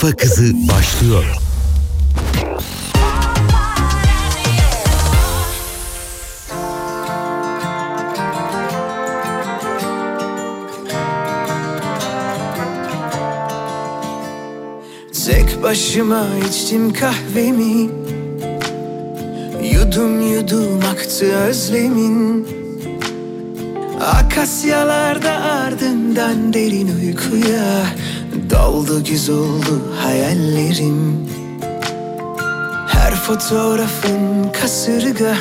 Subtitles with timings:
[0.00, 1.24] Kafa Kızı başlıyor.
[15.26, 17.90] Tek başıma içtim kahvemi
[19.74, 22.48] Yudum yudum aktı özlemin
[24.00, 27.86] Akasyalarda ardından derin uykuya
[28.60, 31.28] Doldu güz oldu hayallerim.
[32.88, 35.34] Her fotoğrafın kasırga.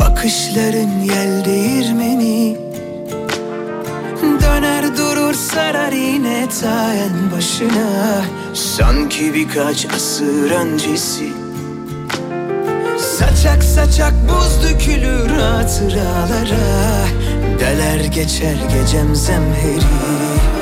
[0.00, 2.56] Bakışların yel değirmeni.
[4.42, 8.22] Döner durur sarar yine ta en başına.
[8.54, 11.28] Sanki birkaç asır öncesi.
[12.98, 16.66] Saçak saçak buz dökülür hatıralara.
[17.60, 20.55] Deler geçer gecem zemheri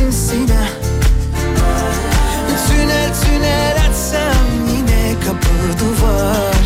[0.00, 0.66] ha
[2.68, 6.64] Tünel tünel açsam yine kapı duvar.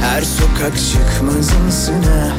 [0.00, 2.36] Her sokak çıkmazımsın ha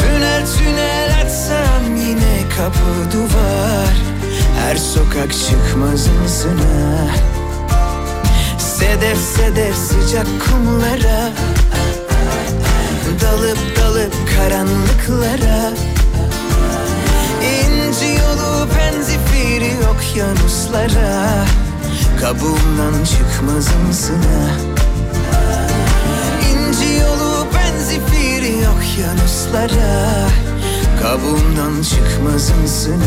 [0.00, 3.94] Tünel tünel açsam yine kapı duvar.
[4.60, 7.06] Her sokak çıkmazımsın ha
[8.58, 11.30] Sedef sedef sıcak kumlara.
[13.20, 15.91] Dalıp dalıp karanlıklara
[18.02, 21.44] İnci yolu penzifiri okyanuslara.
[22.20, 24.48] Kabuğumdan çıkmazımsın ha
[26.52, 30.28] İnci yolu penzifiri okyanuslara.
[31.02, 33.00] Kabuğumdan çıkmazımsın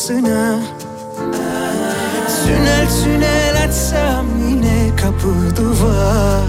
[0.00, 0.58] konmazımsın ha
[2.46, 6.44] Tünel tünel açsam yine kapı duvar.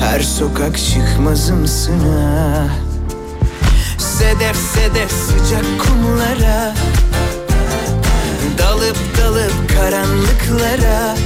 [0.00, 2.66] Her sokak çıkmazımsın ha?
[3.98, 6.74] Sedef sedef sıcak kumlara.
[8.58, 11.16] Dalıp dalıp karanlıklara.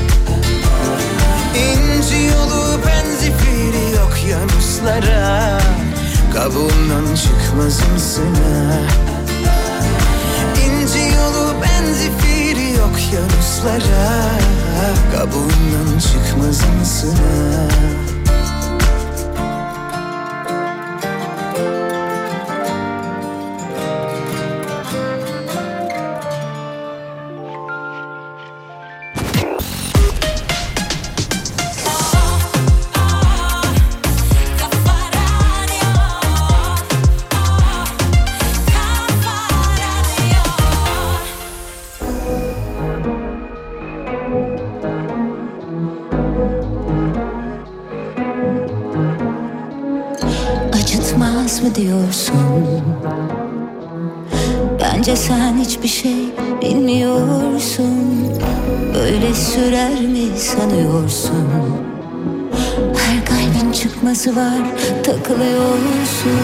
[1.54, 5.60] İnci yolu benzifiri okyanuslara
[6.34, 8.78] Kabuğumdan çıkmazımsın ha?
[8.80, 9.07] İnci
[11.88, 14.30] yolu benzifiri okyanuslara
[15.12, 17.68] Kabuğundan çıkmazımsın ha
[61.10, 61.78] sanıyorsun?
[62.96, 64.58] Her kalbin çıkması var,
[65.04, 66.38] takılıyorsun.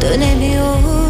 [0.00, 1.09] Dönemiyorsun.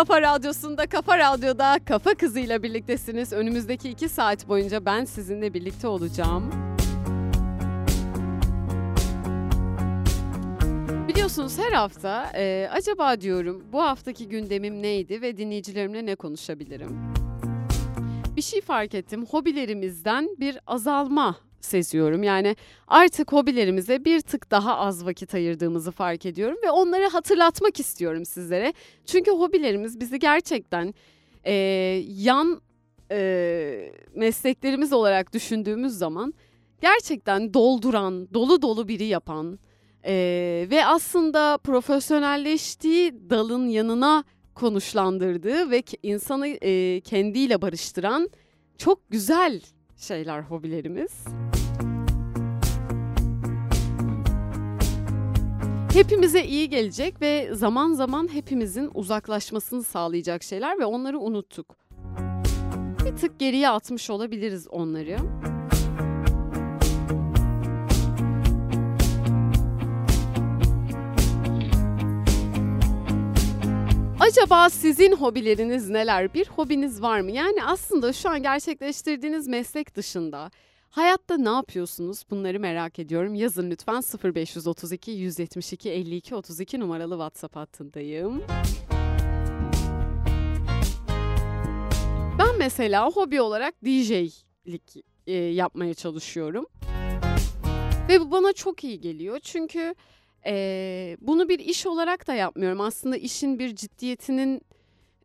[0.00, 3.32] Kafa radyosunda, Kafa Radyo'da Kafa Kızı'yla birliktesiniz.
[3.32, 6.50] Önümüzdeki iki saat boyunca ben sizinle birlikte olacağım.
[11.08, 16.98] Biliyorsunuz her hafta e, acaba diyorum bu haftaki gündemim neydi ve dinleyicilerimle ne konuşabilirim?
[18.36, 19.26] Bir şey fark ettim.
[19.26, 22.22] Hobilerimizden bir azalma seziyorum.
[22.22, 22.56] Yani
[22.88, 28.72] artık hobilerimize bir tık daha az vakit ayırdığımızı fark ediyorum ve onları hatırlatmak istiyorum sizlere.
[29.06, 30.94] Çünkü hobilerimiz bizi gerçekten
[31.44, 31.52] e,
[32.08, 32.60] yan
[33.10, 36.34] e, mesleklerimiz olarak düşündüğümüz zaman
[36.80, 39.58] gerçekten dolduran, dolu dolu biri yapan
[40.04, 44.24] e, ve aslında profesyonelleştiği dalın yanına
[44.54, 48.30] konuşlandırdığı ve insanı e, kendiyle barıştıran
[48.78, 49.60] çok güzel
[50.00, 51.24] şeyler hobilerimiz.
[55.92, 61.76] Hepimize iyi gelecek ve zaman zaman hepimizin uzaklaşmasını sağlayacak şeyler ve onları unuttuk.
[63.04, 65.16] Bir tık geriye atmış olabiliriz onları.
[74.20, 76.34] Acaba sizin hobileriniz neler?
[76.34, 77.30] Bir hobiniz var mı?
[77.30, 80.50] Yani aslında şu an gerçekleştirdiğiniz meslek dışında
[80.90, 82.24] hayatta ne yapıyorsunuz?
[82.30, 83.34] Bunları merak ediyorum.
[83.34, 88.42] Yazın lütfen 0532 172 52 32 numaralı WhatsApp hattındayım.
[92.38, 96.66] Ben mesela hobi olarak DJ'lik e, yapmaya çalışıyorum.
[98.08, 99.38] Ve bu bana çok iyi geliyor.
[99.42, 99.94] Çünkü
[100.46, 102.80] e, bunu bir iş olarak da yapmıyorum.
[102.80, 104.62] Aslında işin bir ciddiyetinin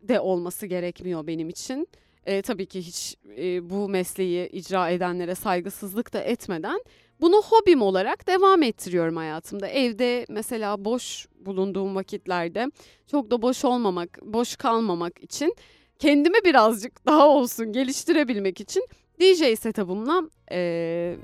[0.01, 1.87] de olması gerekmiyor benim için.
[2.25, 6.79] E, tabii ki hiç e, bu mesleği icra edenlere saygısızlık da etmeden
[7.21, 9.67] bunu hobim olarak devam ettiriyorum hayatımda.
[9.67, 12.67] Evde mesela boş bulunduğum vakitlerde
[13.11, 15.55] çok da boş olmamak, boş kalmamak için
[15.99, 18.87] kendimi birazcık daha olsun geliştirebilmek için
[19.21, 21.15] DJ setup'ımla e,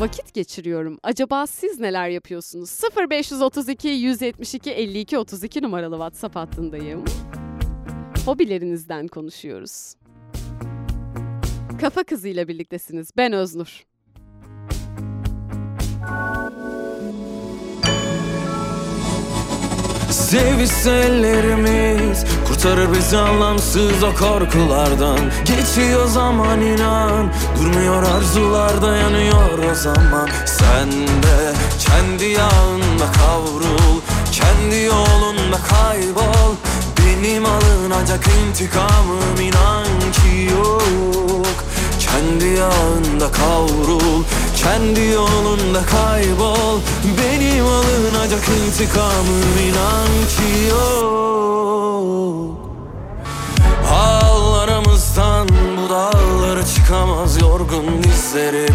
[0.00, 0.98] vakit geçiriyorum.
[1.02, 2.80] Acaba siz neler yapıyorsunuz?
[3.10, 7.04] 0532 172 52 32 numaralı WhatsApp hattındayım.
[8.26, 9.94] Hobilerinizden konuşuyoruz.
[11.80, 13.10] Kafa Kızı ile birliktesiniz.
[13.16, 13.89] Ben Öznur.
[20.86, 25.18] Ellerimiz Kurtarır bizi anlamsız o korkulardan.
[25.44, 30.28] Geçiyor zaman inan Durmuyor arzular dayanıyor o zaman.
[30.46, 34.00] Sen de kendi yağında kavrul
[34.32, 36.54] Kendi yolunda kaybol.
[36.98, 41.64] Benim alınacak intikamım inan ki yok.
[42.00, 44.24] Kendi yağında kavrul
[44.62, 46.80] Kendi yolunda kaybol
[47.18, 51.10] Benim alınacak intikamım inan ki yok.
[53.92, 58.74] Ağlarımızdan bu dağlara çıkamaz yorgun dizlerim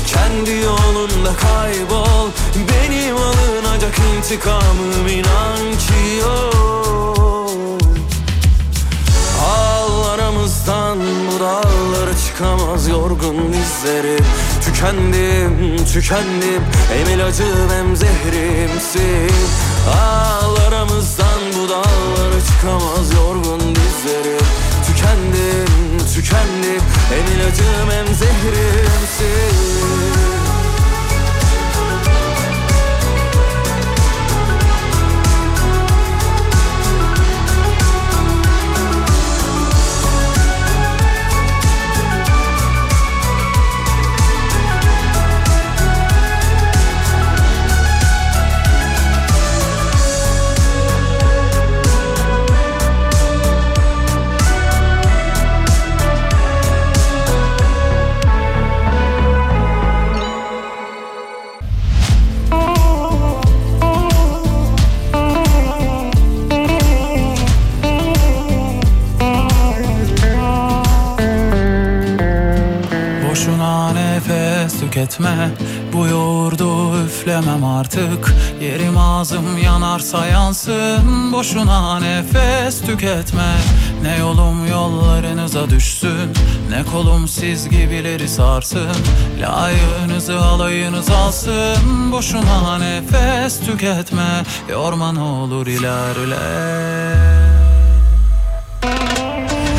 [0.13, 2.29] Kendi yolunda kaybol.
[2.69, 7.81] Benim alınacak intikamım inan ki yok.
[9.41, 14.25] Al aramızdan bu dağlara çıkamaz yorgun dizlerim
[14.65, 16.63] Tükendim, tükendim.
[16.93, 19.35] Hem ilacım hem zehrimsin.
[20.01, 24.45] Al aramızdan bu dağlara çıkamaz yorgun dizlerim
[24.87, 25.70] Tükendim,
[26.13, 26.81] tükendim.
[27.09, 30.10] Hem ilacım hem zehrimsin
[82.71, 83.55] nefes tüketme.
[84.01, 86.33] Ne yolum yollarınıza düşsün
[86.69, 88.95] Ne kolum siz gibileri sarsın.
[89.39, 94.43] Layığınızı alayınız alsın Boşuna nefes tüketme.
[94.69, 96.37] Yorma ne olur ilerle.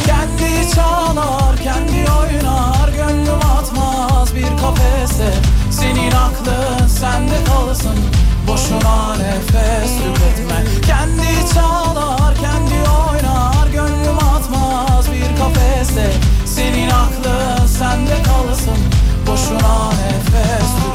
[0.07, 5.35] Kendi çalar, kendi oynar Gönlüm atmaz bir kafese.
[5.71, 7.99] Senin aklın sende kalsın
[8.47, 10.32] Boşuna nefes tüketme
[10.93, 16.13] Kendi çalar, kendi oynar Gönlüm atmaz bir kafese
[16.47, 18.79] Senin aklın sende kalsın
[19.27, 20.92] Boşuna nefes tüketme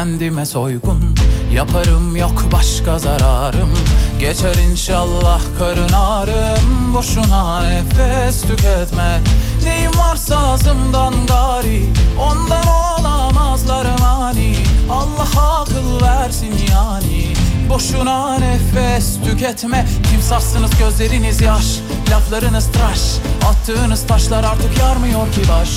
[0.00, 1.14] kendime soygun.
[1.54, 3.70] Yaparım yok başka zararım.
[4.20, 9.20] Geçer inşallah karın ağrım Boşuna nefes tüketme.
[9.64, 11.82] Neyim varsa ağzımdan gari
[12.20, 14.56] Ondan olamazlar mani
[14.90, 17.34] Allah akıl versin yani.
[17.68, 19.86] Boşuna nefes tüketme.
[20.10, 21.80] Kimsahsınız gözleriniz yaş?
[22.10, 23.00] Laflarınız tıraş.
[23.48, 25.70] Attığınız taşlar artık yarmıyor ki baş.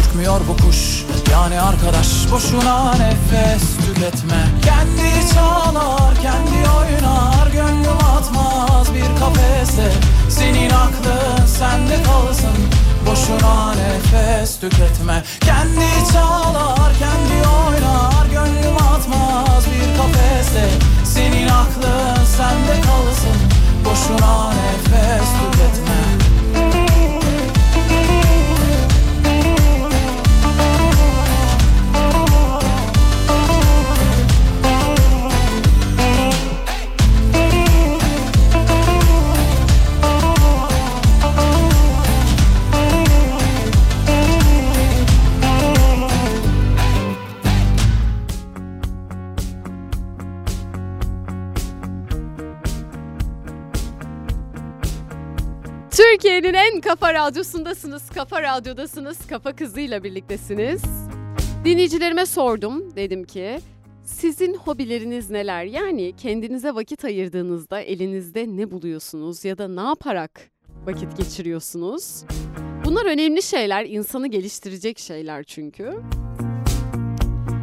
[0.00, 4.46] Ürkmüyor bu kuş yani arkadaş Boşuna nefes tüketme.
[4.64, 9.92] Kendi çalar kendi oynar Gönlüm atmaz bir kafese.
[10.28, 12.56] Senin aklın sende kalsın
[13.06, 15.22] Boşuna nefes tüketme.
[15.40, 20.68] Kendi çalar kendi oynar Gönlüm atmaz bir kafese.
[21.04, 23.36] Senin aklın sende kalsın
[23.84, 26.29] Boşuna nefes tüketme
[56.84, 60.82] Kafa radyosundasınız, kafa radyodasınız, kafa kızıyla birliktesiniz.
[61.64, 63.58] Dinleyicilerime sordum, dedim ki
[64.04, 65.64] sizin hobileriniz neler?
[65.64, 70.50] Yani kendinize vakit ayırdığınızda elinizde ne buluyorsunuz ya da ne yaparak
[70.86, 72.24] vakit geçiriyorsunuz?
[72.84, 75.94] Bunlar önemli şeyler, insanı geliştirecek şeyler çünkü.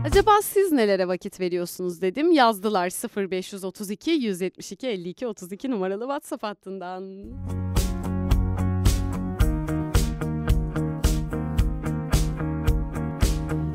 [0.06, 2.32] Acaba siz nelere vakit veriyorsunuz dedim.
[2.32, 2.90] Yazdılar
[3.32, 7.04] 0532 172 52 32 numaralı WhatsApp hattından.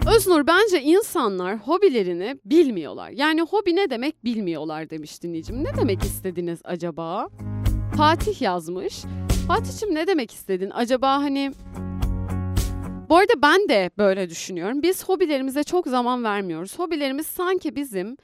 [0.06, 3.10] Öznur bence insanlar hobilerini bilmiyorlar.
[3.10, 5.64] Yani hobi ne demek bilmiyorlar demiş dinleyicim.
[5.64, 7.28] Ne demek istediniz acaba?
[7.96, 9.02] Fatih yazmış.
[9.48, 10.70] Fatih'cim ne demek istedin?
[10.74, 11.52] Acaba hani...
[13.08, 14.82] Bu arada ben de böyle düşünüyorum.
[14.82, 16.78] Biz hobilerimize çok zaman vermiyoruz.
[16.78, 18.16] Hobilerimiz sanki bizim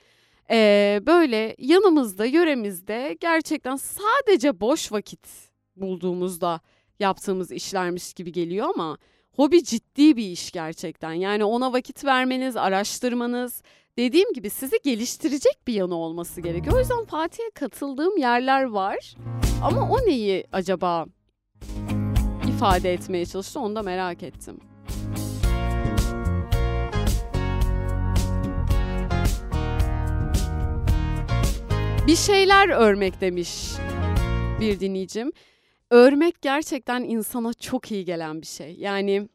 [0.51, 5.29] eee, böyle yanımızda, yöremizde gerçekten sadece boş vakit
[5.77, 6.61] bulduğumuzda
[7.01, 8.99] yaptığımız işlermiş gibi geliyor ama
[9.39, 11.13] hobi ciddi bir iş gerçekten.
[11.13, 13.63] Yani ona vakit vermeniz, araştırmanız,
[13.99, 16.77] dediğim gibi sizi geliştirecek bir yanı olması gerekiyor.
[16.77, 19.15] O yüzden Fatih'e katıldığım yerler var.
[19.63, 21.07] Ama o neyi acaba
[22.49, 24.59] ifade etmeye çalıştı onu da merak ettim.
[32.07, 33.73] Bir şeyler örmek demiş
[34.61, 35.33] bir dinleyicim.
[35.91, 38.77] Örmek gerçekten insana çok iyi gelen bir şey.
[38.79, 39.29] Yani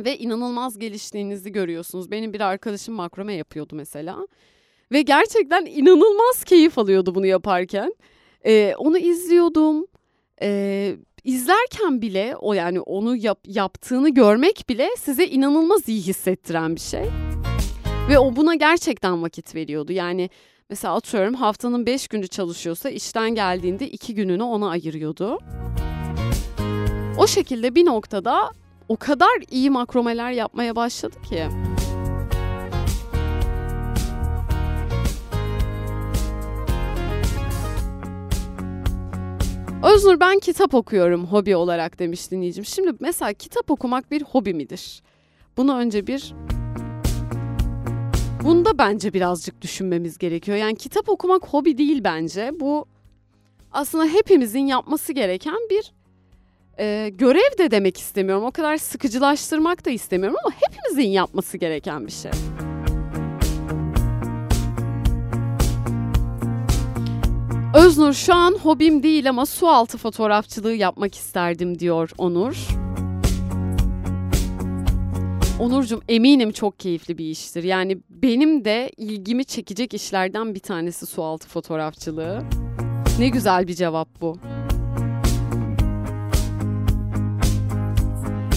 [0.00, 2.10] ve inanılmaz geliştiğinizi görüyorsunuz.
[2.10, 4.26] Benim bir arkadaşım makrome yapıyordu mesela.
[4.92, 7.94] Ve gerçekten inanılmaz keyif alıyordu bunu yaparken.
[8.46, 9.86] Ee, onu izliyordum.
[10.42, 16.80] Ee, izlerken bile o yani onu yap, yaptığını görmek bile size inanılmaz iyi hissettiren bir
[16.80, 17.04] şey.
[18.08, 19.92] Ve o buna gerçekten vakit veriyordu.
[19.92, 20.30] Yani
[20.70, 25.38] mesela atıyorum haftanın 5 günü çalışıyorsa işten geldiğinde 2 gününü ona ayırıyordu.
[27.18, 28.50] O şekilde bir noktada
[28.88, 31.46] o kadar iyi makromeler yapmaya başladı ki.
[39.94, 42.64] Öznur ben kitap okuyorum hobi olarak demiş dinleyicim.
[42.64, 45.02] Şimdi mesela kitap okumak bir hobi midir?
[45.56, 46.34] Bunu önce bir
[48.44, 50.58] Bunda bence birazcık düşünmemiz gerekiyor.
[50.58, 52.50] Yani kitap okumak hobi değil bence.
[52.60, 52.86] Bu
[53.72, 55.92] aslında hepimizin yapması gereken bir
[56.78, 58.44] e, görev de demek istemiyorum.
[58.44, 62.30] O kadar sıkıcılaştırmak da istemiyorum ama hepimizin yapması gereken bir şey.
[67.74, 72.83] Öznur şu an hobim değil ama su altı fotoğrafçılığı yapmak isterdim diyor Onur.
[75.58, 77.64] Onurcuğum eminim çok keyifli bir iştir.
[77.64, 82.42] Yani benim de ilgimi çekecek işlerden bir tanesi su altı fotoğrafçılığı.
[83.18, 84.36] Ne güzel bir cevap bu.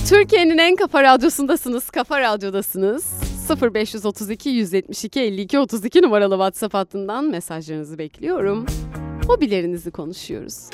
[0.10, 3.14] Türkiye'nin en kafa radyosundasınız, kafa radyodasınız.
[3.62, 8.66] 0532 172 52 32 numaralı WhatsApp hattından mesajlarınızı bekliyorum.
[9.28, 10.70] Hobilerinizi konuşuyoruz.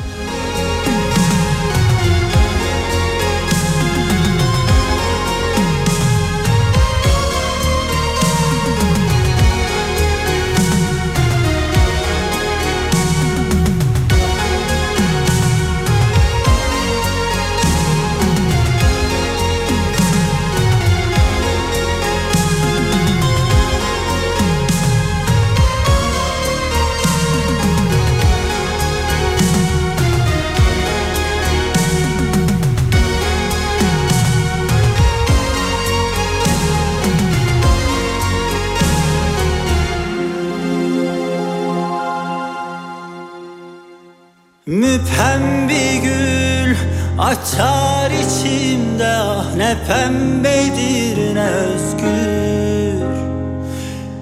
[44.66, 46.76] Müphem bir gül
[47.20, 53.04] açar içimde ah ne pembedir ne özgür.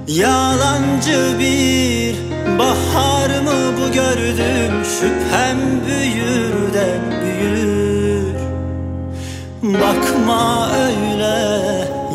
[0.07, 2.15] Yalancı bir
[2.59, 8.35] bahar mı bu gördüm şüphem büyür de büyür.
[9.63, 11.61] Bakma öyle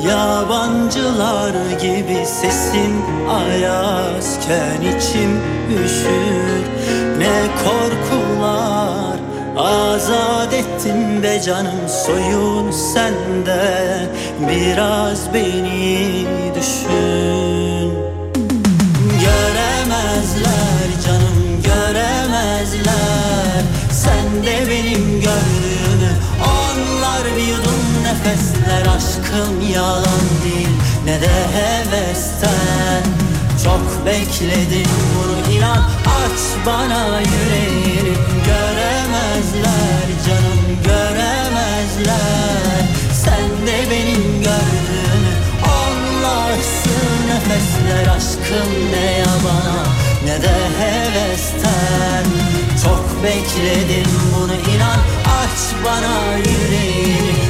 [0.08, 5.40] yabancılar gibi sesin ayazken içim
[5.84, 6.66] üşür
[7.18, 9.16] Ne korkular
[9.56, 14.08] azat ettin be canım soyun sende.
[14.40, 17.92] Biraz beni düşün.
[19.20, 23.62] Göremezler canım göremezler.
[23.90, 26.12] Sen de benim gördüğümü
[26.44, 30.68] Onlar bir yudum nefesler Aşkım yalan değil.
[31.04, 33.25] Ne de hevesten
[33.66, 38.16] Çok bekledim bunu inan Aç bana yüreğini.
[38.46, 42.16] Göremezler canım göremezler.
[43.24, 49.86] Sen de benim gördüğümü Onlarsın nefesler aşkım ne yabana
[50.24, 52.24] ne de hevesten.
[52.84, 57.45] Çok bekledim bunu inan aç bana yüreğini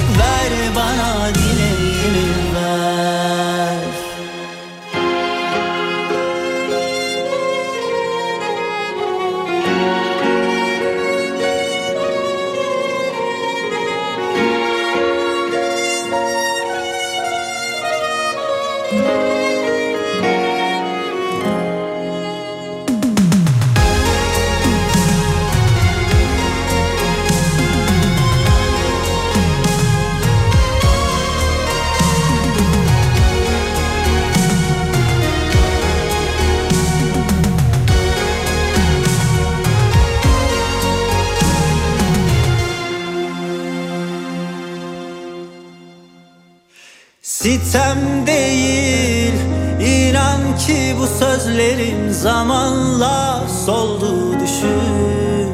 [51.47, 55.49] bu sözlerim zamanla soldu düşün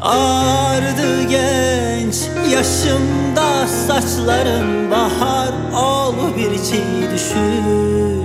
[0.00, 2.14] Ağardı genç
[2.52, 8.24] yaşımda saçlarım bahar ol bir çiğ düşür.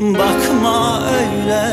[0.00, 1.66] Bakma öyle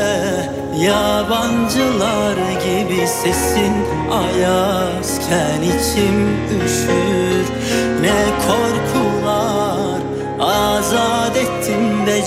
[0.84, 3.74] yabancılar gibi sesin
[4.10, 6.28] ayazken içim
[6.64, 7.52] üşür.
[8.00, 9.52] Ne korkular
[11.42, 11.51] ettin de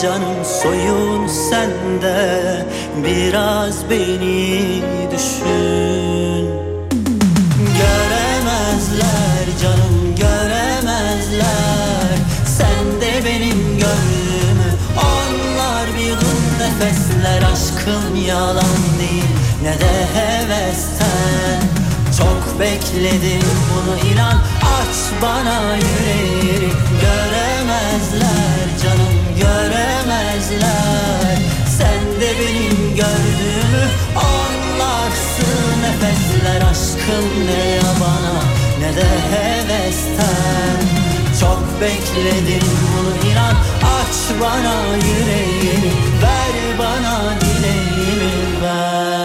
[0.01, 2.65] canım soyun sende.
[3.03, 4.81] Biraz beni
[5.11, 6.49] düşün.
[7.79, 11.45] Göremezler canım göremezler.
[12.57, 14.71] Sen de benim gönlümü.
[14.97, 19.31] Onlar bir gün nefesler Aşkım yalan değil.
[19.63, 21.61] Ne de hevesten.
[22.17, 24.37] Çok bekledim bunu inan.
[24.61, 26.69] Aç bana yüreğini.
[27.01, 31.37] Göremezler canım göremezler.
[31.77, 35.81] Sen de benim gördüğümü Anlarsın.
[35.81, 38.43] Nefesler Aşkım ne yabana
[38.79, 40.79] ne de hevesten.
[41.39, 43.55] Çok bekledim bunu inan.
[43.81, 49.24] Aç bana yüreğini Ver bana dileğimi ver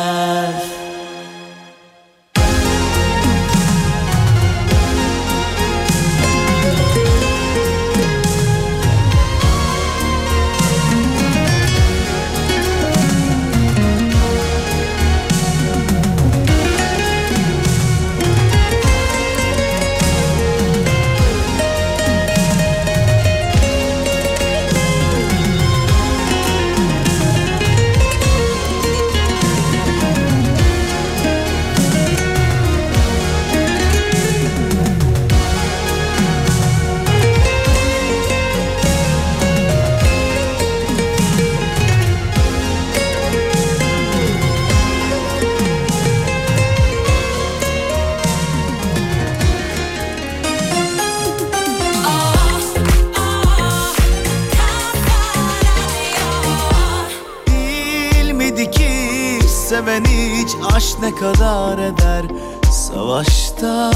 [59.71, 62.25] seven hiç aşk ne kadar eder?
[62.73, 63.91] Savaşta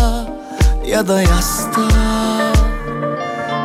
[0.87, 1.89] ya da yasta?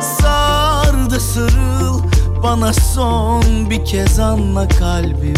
[0.00, 2.02] Sar da sarıl
[2.42, 5.34] bana son bir kez anla kalbim.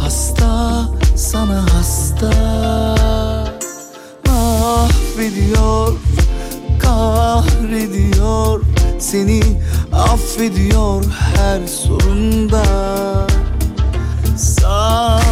[0.00, 0.84] Hasta
[1.16, 2.30] sana hasta.
[4.26, 5.92] Mahvediyor
[6.82, 8.62] kahrediyor.
[8.98, 9.42] Seni
[9.92, 11.04] affediyor
[11.36, 12.64] her sorunda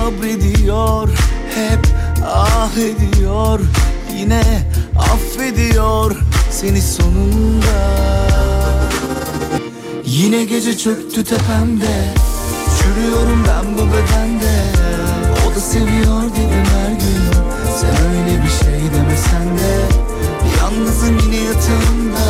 [0.03, 1.09] Sabrediyor
[1.55, 1.87] hep
[2.27, 3.61] ah ediyor
[4.19, 4.43] Yine
[4.99, 6.17] affediyor
[6.51, 7.79] seni sonunda.
[10.05, 12.15] Yine gece çöktü tepemde
[12.79, 14.65] Çürüyorum ben bu bedende.
[15.47, 17.23] O da seviyor dedim her gün
[17.81, 19.81] Sen öyle bir şey demesen de.
[20.59, 22.27] Yalnızım yine yatağımda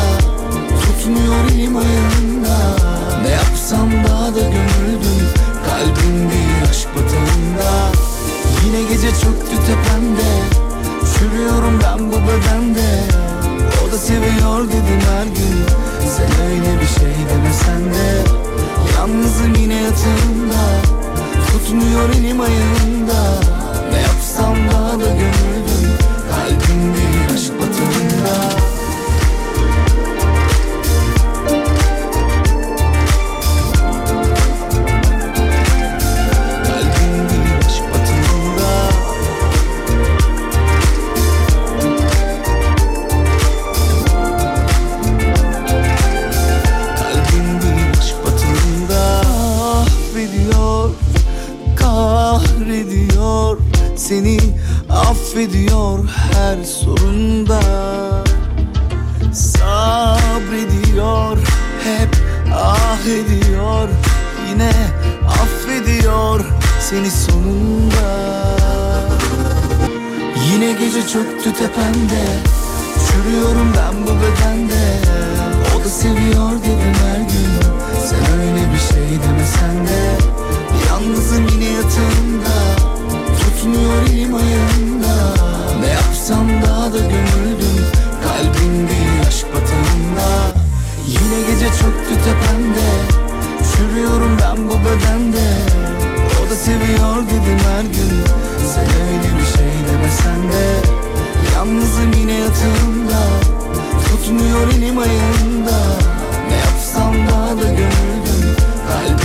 [0.81, 2.75] Tutmuyor elim ayağımda.
[3.23, 5.27] Ne yapsam daha da gömüldüm
[5.65, 7.71] Kalbim bir aşk batağında
[8.65, 10.29] Yine gece çöktü tepemde.
[11.13, 13.03] Çürüyorum ben bu bedende.
[13.83, 15.57] O da seviyor dedim her gün.
[16.17, 18.23] Sen öyle bir şey demesen de.
[18.97, 20.63] Yalnızım yine yatağımda.
[21.47, 23.21] Tutmuyor elim ayağımda.
[23.91, 25.72] Ne yapsam daha da gömüldüm
[55.33, 55.99] affediyor
[56.33, 57.61] her sorunda.
[59.33, 60.87] Sabrediyor
[61.83, 62.09] hep
[62.55, 63.89] ah ediyor.
[64.49, 64.71] Yine
[65.27, 66.45] affediyor
[66.79, 68.33] seni sonunda.
[70.51, 72.25] Yine gece çöktü tepende.
[73.07, 74.99] Çürüyorum ben bu bedende.
[75.75, 77.51] O da seviyor dedim her gün.
[78.09, 80.01] Sen öyle bir şey demesen de.
[80.89, 82.55] Yalnızım yine yatağımda.
[83.39, 84.92] Tutmuyor elim ayağımda.
[86.23, 87.85] Uçsam daha da gömüldüm
[88.23, 90.57] Kalbinde aşk batağında
[91.07, 92.89] Yine gece çöktü tepemde
[93.71, 95.47] Çürüyorum ben bu bedende.
[96.39, 98.13] O da seviyor dedim her gün
[98.73, 100.65] Sen öyle bir şey demesen de.
[101.55, 103.23] Yalnızım yine yatağımda
[104.07, 105.79] Tutmuyor elim ayağımda.
[106.49, 108.55] Ne yapsam daha da gömüldüm
[108.87, 109.22] Kalbim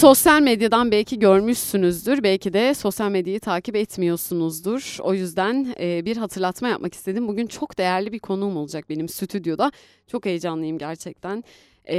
[0.00, 4.96] Sosyal medyadan belki görmüşsünüzdür, belki de sosyal medyayı takip etmiyorsunuzdur.
[5.00, 7.28] O yüzden e, bir hatırlatma yapmak istedim.
[7.28, 9.72] Bugün çok değerli bir konuğum olacak benim stüdyoda.
[10.06, 11.44] Çok heyecanlıyım gerçekten.
[11.88, 11.96] E,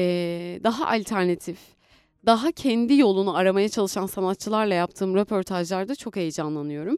[0.64, 1.58] daha alternatif,
[2.26, 6.98] daha kendi yolunu aramaya çalışan sanatçılarla yaptığım röportajlarda çok heyecanlanıyorum.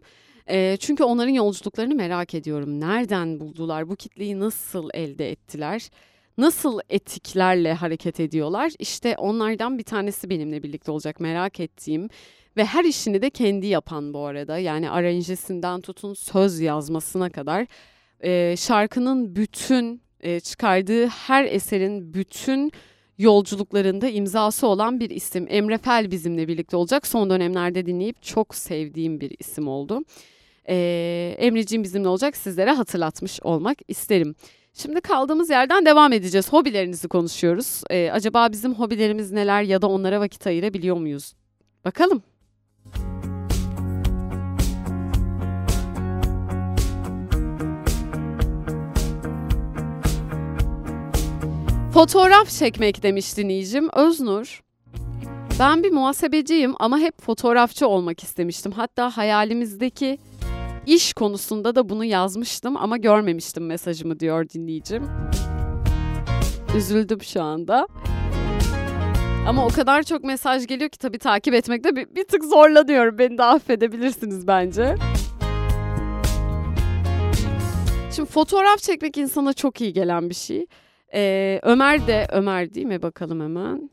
[0.50, 2.80] E, çünkü onların yolculuklarını merak ediyorum.
[2.80, 5.90] Nereden buldular, bu kitleyi nasıl elde ettiler?
[6.38, 8.72] Nasıl etiklerle hareket ediyorlar?
[8.80, 12.10] İşte onlardan bir tanesi benimle birlikte olacak merak ettiğim
[12.58, 14.58] ve her işini de kendi yapan bu arada.
[14.58, 17.68] Yani aranjesinden tutun söz yazmasına kadar
[18.24, 22.72] e, şarkının bütün e, çıkardığı her eserin bütün
[23.18, 25.48] yolculuklarında imzası olan bir isim.
[25.50, 27.08] Emre Fel bizimle birlikte olacak.
[27.08, 30.02] Son dönemlerde dinleyip çok sevdiğim bir isim oldu.
[30.70, 34.36] Ee, Emreciğim bizimle olacak sizlere hatırlatmış olmak isterim.
[34.74, 36.54] Şimdi kaldığımız yerden devam edeceğiz.
[36.54, 37.82] Hobilerinizi konuşuyoruz.
[37.90, 41.34] Ee, acaba bizim hobilerimiz neler ya da onlara vakit ayırabiliyor muyuz?
[41.86, 42.24] Bakalım.
[51.94, 53.90] Fotoğraf çekmek demiş dinleyicim.
[53.94, 54.64] Öznur.
[55.60, 58.72] Ben bir muhasebeciyim ama hep fotoğrafçı olmak istemiştim.
[58.72, 60.18] Hatta hayalimizdeki
[60.88, 65.04] iş konusunda da bunu yazmıştım ama görmemiştim mesajımı diyor dinleyicim.
[66.78, 67.88] Üzüldüm şu anda.
[69.48, 73.18] Ama o kadar çok mesaj geliyor ki tabii takip etmekte bir, bir tık zorlanıyorum.
[73.18, 74.96] Beni de affedebilirsiniz bence.
[78.16, 80.66] Şimdi fotoğraf çekmek insana çok iyi gelen bir şey.
[81.14, 83.90] Ee, Ömer de, Ömer değil mi bakalım hemen.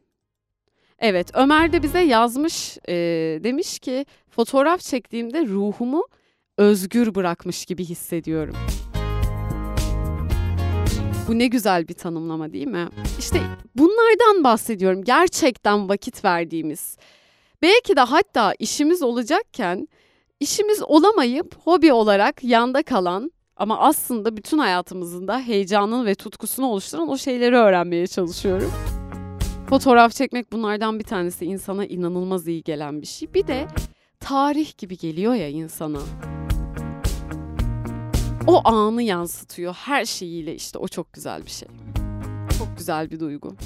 [0.98, 2.94] Evet Ömer de bize yazmış e,
[3.44, 6.04] demiş ki fotoğraf çektiğimde ruhumu
[6.60, 8.56] özgür bırakmış gibi hissediyorum.
[11.28, 12.88] Bu ne güzel bir tanımlama değil mi?
[13.18, 13.40] İşte
[13.76, 15.04] bunlardan bahsediyorum.
[15.04, 16.96] Gerçekten vakit verdiğimiz.
[17.62, 19.88] Belki de hatta işimiz olacakken
[20.40, 27.08] işimiz olamayıp hobi olarak yanda kalan ama aslında bütün hayatımızın da heyecanını ve tutkusunu oluşturan
[27.08, 28.72] o şeyleri öğrenmeye çalışıyorum.
[29.68, 33.34] Fotoğraf çekmek bunlardan bir tanesi insana inanılmaz iyi gelen bir şey.
[33.34, 33.66] Bir de
[34.20, 36.00] tarih gibi geliyor ya insana
[38.46, 41.68] o anı yansıtıyor her şeyiyle işte o çok güzel bir şey.
[42.58, 43.56] Çok güzel bir duygu.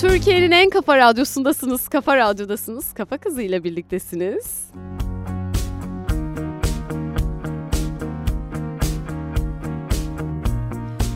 [0.00, 4.64] Türkiye'nin en kafa radyosundasınız, kafa radyodasınız, kafa kızı ile birliktesiniz.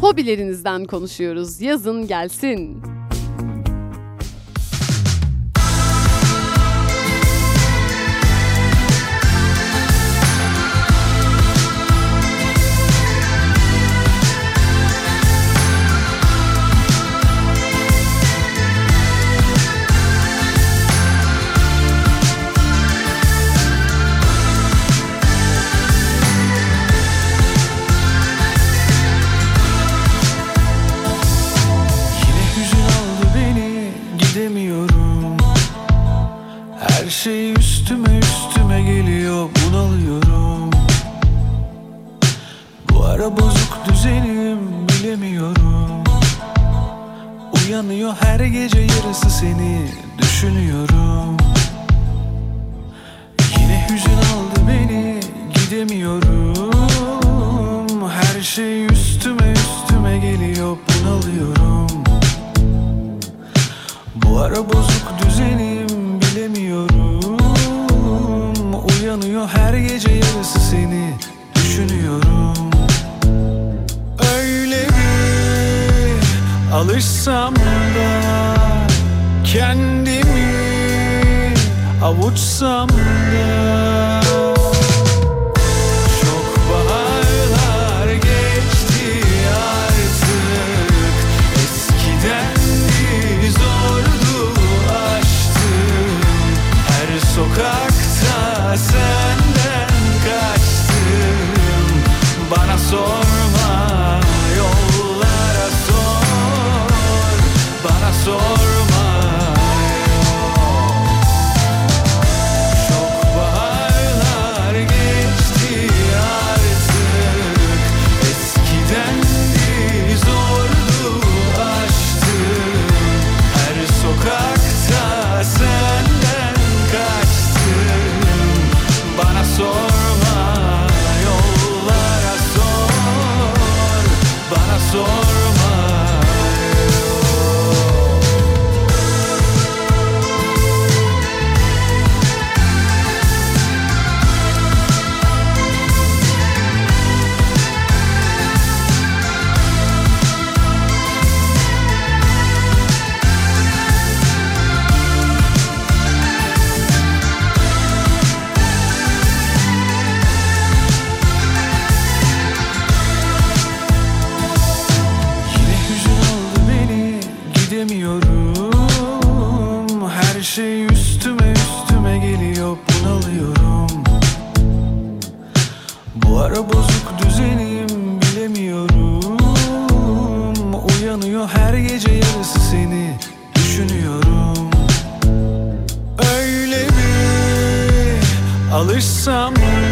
[0.01, 1.61] Hobilerinizden konuşuyoruz.
[1.61, 2.94] Yazın gelsin.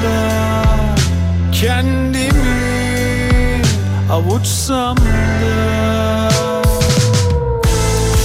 [0.02, 0.32] Da
[1.52, 2.32] Kendimi
[4.12, 6.30] avuçsam da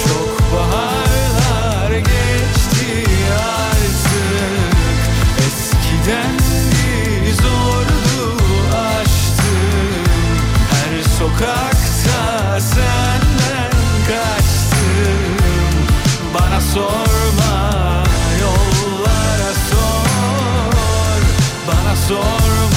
[0.08, 4.78] Çok baharlar geçti artık.
[5.48, 6.38] Eskiden
[7.42, 8.38] zordu
[8.76, 10.04] aşktım
[10.72, 13.72] Her sokakta senden
[14.08, 15.38] kaçtım
[16.34, 17.87] Bana sorma
[22.10, 22.77] Bana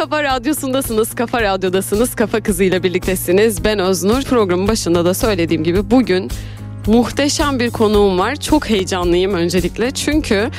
[0.00, 3.64] kafa radyosundasınız, kafa radyodasınız, kafa kızıyla birliktesiniz.
[3.64, 4.22] Ben Öznur.
[4.22, 6.30] Programın başında da söylediğim gibi bugün
[6.86, 8.36] muhteşem bir konuğum var.
[8.36, 10.50] Çok heyecanlıyım öncelikle çünkü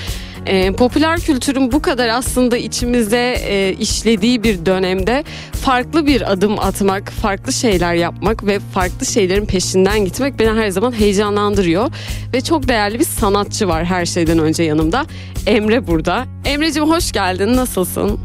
[0.46, 7.10] e, popüler kültürün bu kadar aslında içimize e, işlediği bir dönemde farklı bir adım atmak,
[7.10, 11.92] farklı şeyler yapmak ve farklı şeylerin peşinden gitmek beni her zaman heyecanlandırıyor.
[12.34, 15.06] Ve çok değerli bir sanatçı var her şeyden önce yanımda.
[15.48, 16.26] Emre burada.
[16.46, 17.56] Emre'cim hoş geldin.
[17.56, 18.20] Nasılsın?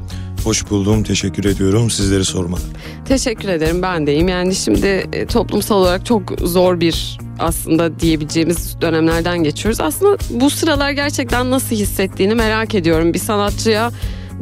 [0.46, 1.90] Hoş buldum, teşekkür ediyorum.
[1.90, 2.60] Sizleri sormalı.
[3.04, 4.28] Teşekkür ederim ben deyim.
[4.28, 9.80] Yani şimdi e, toplumsal olarak çok zor bir aslında diyebileceğimiz dönemlerden geçiyoruz.
[9.80, 13.14] Aslında bu sıralar gerçekten nasıl hissettiğini merak ediyorum.
[13.14, 13.90] Bir sanatçıya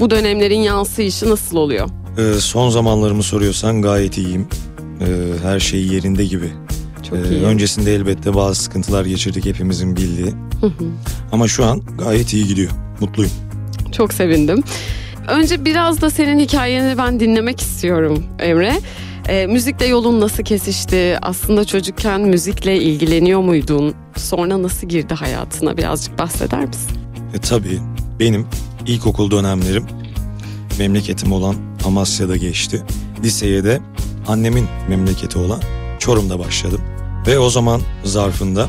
[0.01, 1.88] bu dönemlerin yansıyışı nasıl oluyor?
[2.19, 4.47] Ee, son zamanlarımı soruyorsan gayet iyiyim.
[5.01, 5.05] Ee,
[5.43, 6.53] her şey yerinde gibi.
[7.09, 7.42] Çok Ee, iyi.
[7.42, 10.33] öncesinde elbette bazı sıkıntılar geçirdik hepimizin bildiği.
[11.33, 12.71] Ama şu an gayet iyi gidiyor.
[13.00, 13.33] Mutluyum.
[13.92, 14.63] Çok sevindim.
[15.29, 18.81] Önce biraz da senin hikayeni ben dinlemek istiyorum Emre.
[19.29, 21.18] E, müzikle yolun nasıl kesişti?
[21.22, 23.94] Aslında çocukken müzikle ilgileniyor muydun?
[24.16, 25.77] Sonra nasıl girdi hayatına?
[25.77, 26.90] Birazcık bahseder misin?
[27.35, 27.81] E tabii
[28.20, 28.46] benim
[28.87, 29.87] ilkokul dönemlerim
[30.79, 31.56] memleketim olan
[31.87, 32.83] Amasya'da geçti.
[33.25, 33.81] Liseye de
[34.29, 35.60] annemin memleketi olan
[35.98, 36.81] Çorum'da başladım.
[37.27, 38.68] Ve o zaman zarfında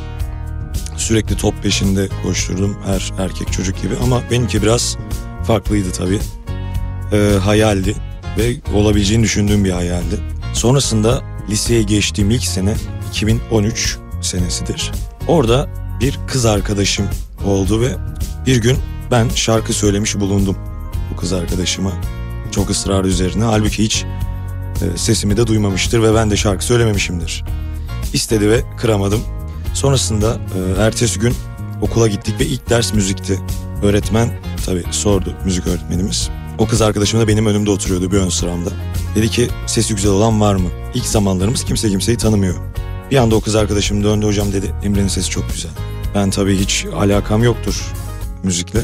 [0.97, 3.93] sürekli top peşinde koşturdum her erkek çocuk gibi.
[4.03, 4.97] Ama benimki biraz
[5.47, 6.19] farklıydı tabii.
[7.11, 7.95] Ee, hayaldi
[8.37, 10.19] ve olabileceğini düşündüğüm bir hayaldi.
[10.53, 12.75] Sonrasında liseye geçtiğim ilk sene
[13.09, 14.91] 2013 senesidir.
[15.27, 15.69] Orada
[16.01, 17.05] bir kız arkadaşım
[17.45, 17.95] oldu ve
[18.45, 18.77] bir gün
[19.11, 20.57] ben şarkı söylemiş bulundum
[21.11, 21.91] bu kız arkadaşıma.
[22.51, 23.43] Çok ısrar üzerine.
[23.43, 24.05] Halbuki hiç
[24.81, 27.43] e, sesimi de duymamıştır ve ben de şarkı söylememişimdir.
[28.13, 29.21] İstedi ve kıramadım.
[29.73, 31.35] Sonrasında e, ertesi gün
[31.81, 33.39] okula gittik ve ilk ders müzikti.
[33.83, 34.29] Öğretmen
[34.65, 36.29] tabii sordu müzik öğretmenimiz.
[36.57, 38.69] O kız arkadaşım da benim önümde oturuyordu bir ön sıramda.
[39.15, 40.69] Dedi ki sesi güzel olan var mı?
[40.93, 42.55] İlk zamanlarımız kimse kimseyi tanımıyor.
[43.11, 45.71] Bir anda o kız arkadaşım döndü hocam dedi Emre'nin sesi çok güzel.
[46.15, 47.93] Ben tabii hiç alakam yoktur
[48.43, 48.81] müzikle.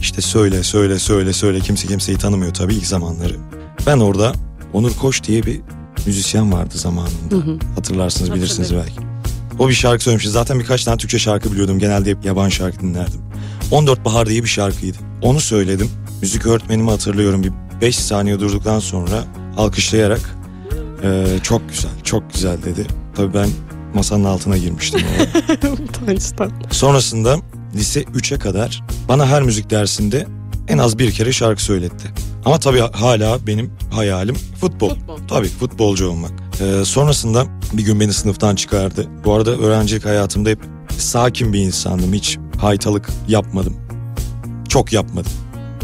[0.00, 3.36] İşte söyle söyle söyle söyle kimse kimseyi tanımıyor tabii ilk zamanları.
[3.86, 4.32] Ben orada
[4.72, 5.60] Onur Koç diye bir
[6.06, 7.62] müzisyen vardı zamanında.
[7.74, 9.00] Hatırlarsınız bilirsiniz belki.
[9.58, 10.30] O bir şarkı söylemişti.
[10.30, 11.78] Zaten birkaç tane Türkçe şarkı biliyordum.
[11.78, 13.20] Genelde hep yabancı şarkı dinlerdim.
[13.70, 14.98] 14 Bahar diye bir şarkıydı.
[15.22, 15.90] Onu söyledim.
[16.22, 17.42] Müzik öğretmenimi hatırlıyorum.
[17.42, 19.24] Bir 5 saniye durduktan sonra
[19.56, 20.36] alkışlayarak
[21.04, 22.86] "Ee, çok güzel, çok güzel dedi.
[23.14, 23.48] Tabii ben
[23.94, 25.00] masanın altına girmiştim.
[25.88, 26.52] Utançtan.
[26.70, 27.36] Sonrasında
[27.74, 30.26] lise 3'e kadar bana her müzik dersinde
[30.68, 32.08] en az bir kere şarkı söyletti.
[32.44, 34.88] Ama tabii hala benim hayalim futbol.
[34.88, 35.18] Futbol.
[35.28, 36.32] Tabii futbolcu olmak.
[36.60, 39.06] Ee, sonrasında bir gün beni sınıftan çıkardı.
[39.24, 40.58] Bu arada öğrencilik hayatımda hep
[40.98, 42.12] sakin bir insandım.
[42.12, 43.76] Hiç haytalık yapmadım.
[44.68, 45.32] Çok yapmadım.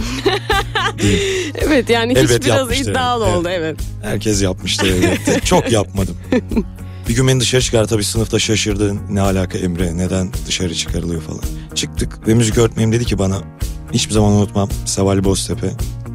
[1.55, 3.37] Evet yani hiç Elbet biraz yapmıştır, iddialı evet.
[3.37, 3.77] oldu evet.
[4.03, 5.41] Herkes yapmıştı elbette.
[5.45, 6.17] Çok yapmadım.
[7.09, 8.95] Bir gün beni dışarı çıkar tabii sınıfta şaşırdı.
[9.11, 11.41] Ne alaka Emre neden dışarı çıkarılıyor falan.
[11.75, 13.39] Çıktık ve müzik öğretmenim dedi ki bana
[13.93, 15.71] hiçbir zaman unutmam Seval Boztepe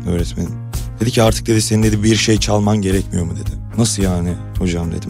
[0.08, 0.52] öğretmenim.
[1.00, 3.52] Dedi ki artık dedi senin dedi bir şey çalman gerekmiyor mu dedi.
[3.78, 5.10] Nasıl yani hocam dedim.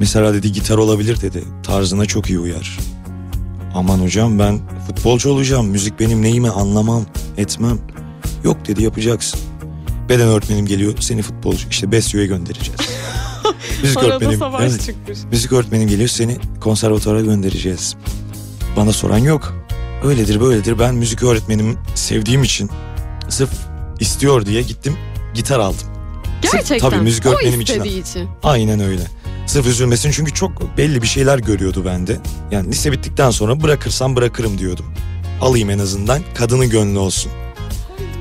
[0.00, 1.44] Mesela dedi gitar olabilir dedi.
[1.62, 2.78] Tarzına çok iyi uyar.
[3.74, 5.66] Aman hocam ben futbolcu olacağım.
[5.66, 7.04] Müzik benim neyimi anlamam.
[7.36, 7.78] etmem.
[8.44, 9.40] Yok dedi yapacaksın.
[10.08, 12.80] Beden öğretmenim geliyor seni futbolcu işte Besyo'ya göndereceğiz.
[13.82, 15.18] Müzik Arada öğretmenim, savaş çıkmış.
[15.30, 17.96] müzik öğretmenim geliyor seni konservatuvara göndereceğiz.
[18.76, 19.54] Bana soran yok.
[20.04, 22.70] Öyledir böyledir ben müzik öğretmenimi sevdiğim için
[23.28, 23.50] sırf
[24.00, 24.96] istiyor diye gittim
[25.34, 25.86] gitar aldım.
[26.42, 26.90] Sırf- Gerçekten.
[26.90, 27.82] tabii müzik öğretmenim için.
[27.82, 28.28] için.
[28.42, 29.02] Aynen öyle.
[29.46, 32.16] Sırf üzülmesin çünkü çok belli bir şeyler görüyordu bende.
[32.50, 34.86] Yani lise bittikten sonra bırakırsam bırakırım diyordum.
[35.40, 37.32] Alayım en azından kadının gönlü olsun.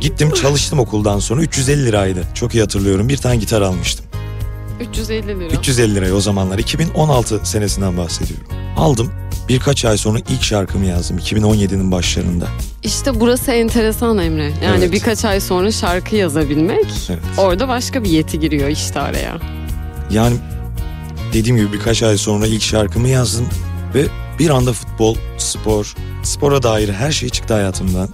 [0.04, 2.24] Gittim çalıştım okuldan sonra 350 liraydı.
[2.34, 3.10] Çok iyi hatırlıyorum.
[3.10, 4.06] Bir tane gitar almıştım.
[4.92, 5.54] 350 lira.
[5.54, 8.48] 350 liraya o zamanlar 2016 senesinden bahsediyorum.
[8.78, 9.12] Aldım.
[9.50, 12.48] Birkaç ay sonra ilk şarkımı yazdım 2017'nin başlarında.
[12.84, 14.44] İşte burası enteresan Emre.
[14.64, 14.92] Yani Evet.
[14.92, 17.20] birkaç ay sonra şarkı yazabilmek Evet.
[17.38, 19.38] orada başka bir yeti giriyor işte araya.
[20.12, 20.36] Yani
[21.34, 23.46] dediğim gibi birkaç ay sonra ilk şarkımı yazdım
[23.96, 24.06] ve
[24.40, 28.10] bir anda futbol, spor, spora dair her şey çıktı hayatımdan.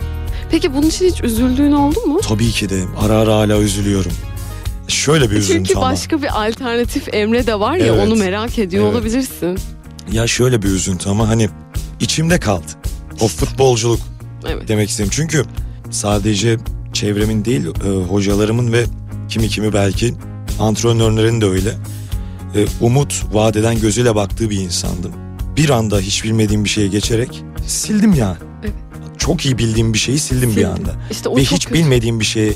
[0.52, 2.20] Peki bunun için hiç üzüldüğün oldu mu?
[2.24, 4.12] Tabii ki de ara ara hala üzülüyorum.
[4.88, 5.92] Şöyle bir üzüntü Çünkü ama.
[5.92, 8.08] başka bir alternatif Emre de var ya Evet.
[8.08, 8.94] onu merak ediyor Evet.
[8.96, 9.58] olabilirsin.
[10.12, 11.50] Ya şöyle bir üzüntü ama hani
[12.00, 12.66] içimde kaldı.
[13.22, 14.00] O futbolculuk
[14.48, 14.68] Evet.
[14.68, 15.10] demek istedim.
[15.14, 15.44] Çünkü
[15.92, 16.58] sadece
[16.94, 18.86] çevremin değil e, hocalarımın ve
[19.30, 20.14] kimi kimi belki
[20.60, 21.70] antrenörlerin de öyle.
[22.56, 25.12] E, umut vadeden gözüyle baktığı bir insandım.
[25.58, 28.38] Bir anda hiç bilmediğim bir şeye geçerek sildim ya.
[29.30, 30.66] Çok iyi bildiğim bir şeyi sildim bir Sildin.
[30.70, 30.96] anda.
[31.12, 31.80] İşte o Ve çok hiç kötü.
[31.80, 32.54] bilmediğim bir şeye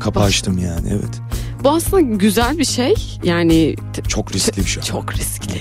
[0.00, 1.20] kapı açtım yani evet.
[1.64, 2.94] Bu aslında güzel bir şey.
[3.24, 4.82] Yani t- Çok riskli bir şey.
[4.82, 5.60] çok riskli.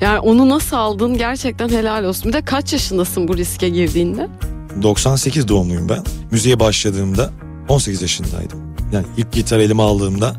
[0.00, 2.28] Yani onu nasıl aldın gerçekten helal olsun.
[2.28, 4.28] Bir de kaç yaşındasın bu riske girdiğinde?
[4.82, 6.02] 98 doğumluyum ben.
[6.30, 7.30] Müziğe başladığımda
[7.68, 8.58] 18 yaşındaydım.
[8.92, 10.36] Yani ilk gitar elime aldığımda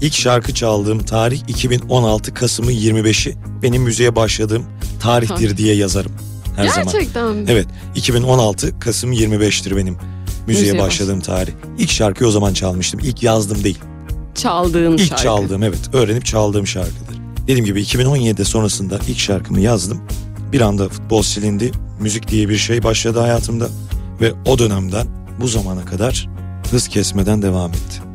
[0.00, 4.64] ilk şarkı çaldığım tarih 2016 Kasım'ın 25'i benim müziğe başladığım
[5.00, 5.56] tarihtir Tarih.
[5.56, 6.12] diye yazarım
[6.56, 6.84] her zaman.
[6.92, 7.44] gerçekten mi?
[7.48, 9.96] Evet 2016 Kasım 25'tir benim
[10.46, 11.52] müziğe, Müziğe başladığım tarih.
[11.78, 13.00] İlk şarkıyı o zaman çalmıştım.
[13.04, 13.78] İlk yazdım değil.
[14.34, 15.22] Çaldığın İlk şarkı.
[15.22, 17.20] çaldığım evet öğrenip çaldığım şarkıdır.
[17.42, 20.02] Dediğim gibi 2017'de sonrasında ilk şarkımı yazdım.
[20.52, 21.72] Bir anda futbol silindi.
[22.00, 23.68] Müzik diye bir şey başladı hayatımda.
[24.20, 25.06] Ve o dönemden
[25.40, 26.28] bu zamana kadar
[26.70, 28.09] hız kesmeden devam etti.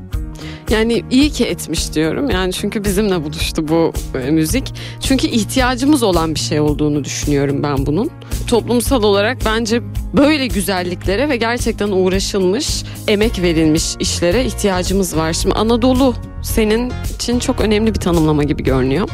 [0.70, 2.30] Yani iyi ki etmiş diyorum.
[2.30, 4.74] Yani çünkü bizimle buluştu bu e, müzik.
[5.00, 8.12] Çünkü ihtiyacımız olan bir şey olduğunu düşünüyorum ben bunun.
[8.48, 9.82] Toplumsal olarak bence
[10.14, 15.34] böyle güzelliklere ve gerçekten uğraşılmış, emek verilmiş işlere ihtiyacımız var.
[15.34, 16.14] Şimdi Anadolu
[16.44, 19.10] senin için çok önemli bir tanımlama gibi görünüyor.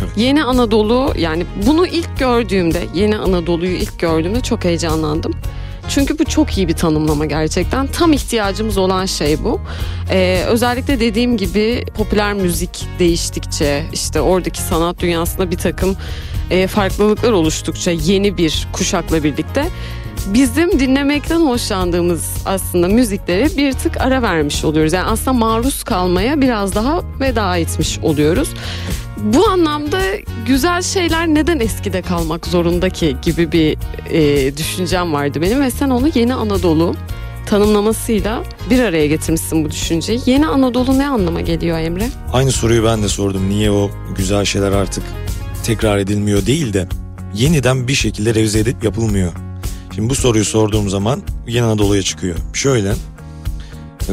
[0.00, 0.10] Evet.
[0.16, 5.32] Yeni Anadolu yani bunu ilk gördüğümde, Yeni Anadolu'yu ilk gördüğümde çok heyecanlandım.
[5.88, 7.86] Çünkü bu çok iyi bir tanımlama gerçekten.
[7.86, 9.60] Tam ihtiyacımız olan şey bu.
[10.10, 15.96] Ee, özellikle dediğim gibi popüler müzik değiştikçe işte oradaki sanat dünyasında bir takım
[16.50, 19.66] e, farklılıklar oluştukça yeni bir kuşakla birlikte
[20.34, 24.92] bizim dinlemekten hoşlandığımız aslında müziklere bir tık ara vermiş oluyoruz.
[24.92, 28.48] Yani aslında maruz kalmaya biraz daha veda etmiş oluyoruz.
[29.16, 30.00] Bu anlamda
[30.46, 33.76] güzel şeyler neden eskide kalmak zorunda ki gibi bir
[34.10, 36.94] e, düşüncem vardı benim ve sen onu yeni Anadolu
[37.46, 40.20] tanımlamasıyla bir araya getirmişsin bu düşünceyi.
[40.26, 42.08] Yeni Anadolu ne anlama geliyor Emre?
[42.32, 43.48] Aynı soruyu ben de sordum.
[43.48, 45.04] Niye o güzel şeyler artık
[45.64, 46.88] tekrar edilmiyor değil de
[47.34, 49.32] yeniden bir şekilde revize edip yapılmıyor.
[49.96, 52.36] Şimdi bu soruyu sorduğum zaman Yeni Anadolu'ya çıkıyor.
[52.52, 52.94] Şöyle
[54.08, 54.12] e,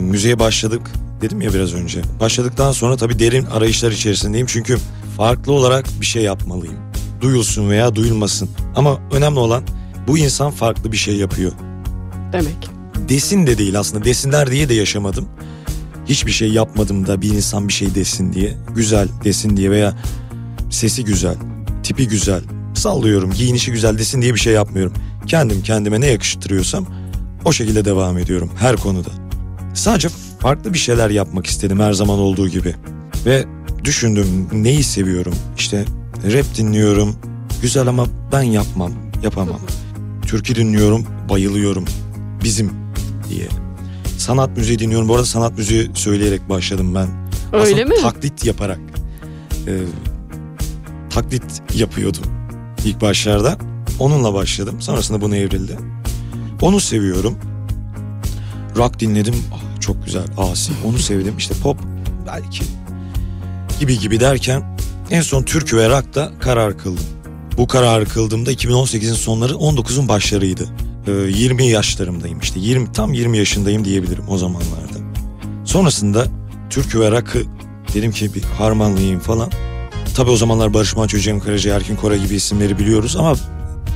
[0.00, 2.02] müziğe başladık dedim ya biraz önce.
[2.20, 4.46] Başladıktan sonra tabii derin arayışlar içerisindeyim.
[4.46, 4.78] Çünkü
[5.16, 6.76] farklı olarak bir şey yapmalıyım.
[7.20, 8.48] Duyulsun veya duyulmasın.
[8.76, 9.64] Ama önemli olan
[10.08, 11.52] bu insan farklı bir şey yapıyor.
[12.32, 12.70] Demek.
[13.08, 15.28] Desin de değil aslında desinler diye de yaşamadım.
[16.08, 18.54] Hiçbir şey yapmadım da bir insan bir şey desin diye.
[18.74, 19.96] Güzel desin diye veya
[20.70, 21.36] sesi güzel,
[21.82, 22.42] tipi güzel,
[22.78, 24.92] sallıyorum giyinişi güzel desin diye bir şey yapmıyorum.
[25.26, 26.86] Kendim kendime ne yakıştırıyorsam
[27.44, 29.08] o şekilde devam ediyorum her konuda.
[29.74, 30.08] Sadece
[30.40, 32.74] farklı bir şeyler yapmak istedim her zaman olduğu gibi.
[33.26, 33.44] Ve
[33.84, 35.84] düşündüm neyi seviyorum işte
[36.32, 37.16] rap dinliyorum
[37.62, 39.60] güzel ama ben yapmam yapamam.
[40.26, 41.84] Türkü dinliyorum bayılıyorum
[42.44, 42.72] bizim
[43.30, 43.48] diye.
[44.18, 45.08] Sanat müziği dinliyorum.
[45.08, 47.08] Bu arada sanat müziği söyleyerek başladım ben.
[47.52, 48.00] Öyle Aslında mi?
[48.02, 48.78] taklit yaparak.
[49.66, 49.72] e,
[51.10, 52.22] taklit yapıyordum
[52.86, 53.58] ilk başlarda.
[53.98, 54.80] Onunla başladım.
[54.80, 55.78] Sonrasında bunu evrildi.
[56.62, 57.38] Onu seviyorum.
[58.76, 59.34] Rock dinledim.
[59.54, 60.24] Ah, çok güzel.
[60.38, 60.72] Asi.
[60.84, 61.34] Onu sevdim.
[61.38, 61.78] İşte pop
[62.26, 62.64] belki
[63.80, 64.76] gibi gibi derken
[65.10, 67.04] en son türkü ve rock'ta karar kıldım.
[67.56, 70.68] Bu kararı kıldığımda 2018'in sonları 19'un başlarıydı.
[71.06, 72.60] Ee, 20 yaşlarımdayım işte.
[72.60, 74.98] 20 tam 20 yaşındayım diyebilirim o zamanlarda.
[75.64, 76.24] Sonrasında
[76.70, 77.42] türkü ve rock'ı
[77.94, 79.50] dedim ki bir harmanlayayım falan.
[80.16, 83.34] Tabii o zamanlar Barış Manço, Cem Karaca, Erkin Kora gibi isimleri biliyoruz ama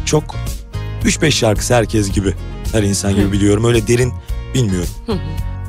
[0.07, 0.25] çok
[1.05, 2.35] 3-5 şarkısı herkes gibi
[2.73, 3.65] Her insan gibi biliyorum.
[3.65, 4.13] Öyle derin
[4.55, 4.89] bilmiyorum.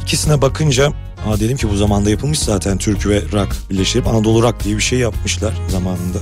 [0.04, 0.94] İkisine bakınca
[1.28, 4.82] Aa dedim ki bu zamanda yapılmış zaten türkü ve rock birleştirip Anadolu rock diye bir
[4.82, 6.18] şey yapmışlar zamanında.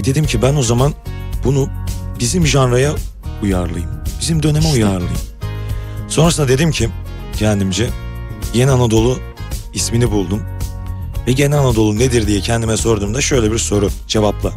[0.00, 0.94] E dedim ki ben o zaman
[1.44, 1.68] bunu
[2.20, 2.92] bizim janraya
[3.42, 3.90] uyarlayayım.
[4.20, 4.76] Bizim döneme İşte.
[4.76, 5.18] uyarlayayım.
[6.08, 6.88] Sonrasında dedim ki
[7.38, 7.88] kendimce
[8.54, 9.18] Yeni Anadolu
[9.74, 10.42] ismini buldum.
[11.26, 14.52] Ve Yeni Anadolu nedir diye kendime sorduğumda şöyle bir soru cevapla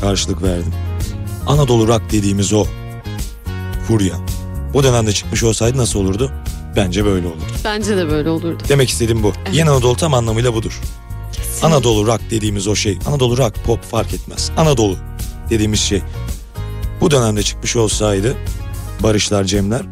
[0.00, 0.72] karşılık verdim.
[1.46, 2.66] Anadolu rock dediğimiz o
[3.88, 4.14] furya.
[4.74, 6.32] O dönemde çıkmış olsaydı nasıl olurdu?
[6.76, 7.42] Bence böyle olurdu.
[7.64, 8.62] Bence de böyle olurdu.
[8.68, 9.32] Demek istediğim bu.
[9.46, 9.54] Evet.
[9.56, 10.80] Yeni Anadolu tam anlamıyla budur.
[11.32, 11.66] Kesinlikle.
[11.66, 12.98] Anadolu rock dediğimiz o şey.
[13.06, 14.50] Anadolu rock pop fark etmez.
[14.56, 14.96] Anadolu
[15.50, 16.02] dediğimiz şey.
[17.00, 18.34] Bu dönemde çıkmış olsaydı
[19.02, 19.82] Barışlar Cemler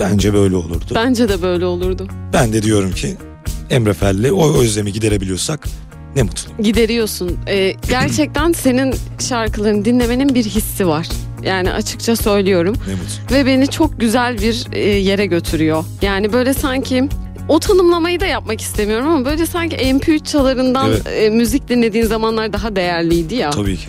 [0.00, 0.84] bence böyle olurdu.
[0.94, 2.08] Ben, Bence de böyle olurdu.
[2.32, 3.16] de diyorum ki
[3.70, 5.68] Emre Felli o özlemi giderebiliyorsak
[6.16, 6.62] ne mutlu.
[6.62, 7.38] Gideriyorsun.
[7.48, 8.94] Ee, gerçekten senin
[9.28, 11.08] şarkılarını dinlemenin bir hissi var.
[11.42, 12.76] Yani açıkça söylüyorum.
[12.88, 13.34] Ne mutlu.
[13.36, 15.84] Ve beni çok güzel bir e, yere götürüyor.
[16.02, 17.08] Yani böyle sanki
[17.48, 21.06] o tanımlamayı da yapmak istemiyorum ama böyle sanki MP3 çalarından Evet.
[21.22, 23.50] e, müzik dinlediğin zamanlar daha değerliydi ya.
[23.50, 23.82] Tabii ki.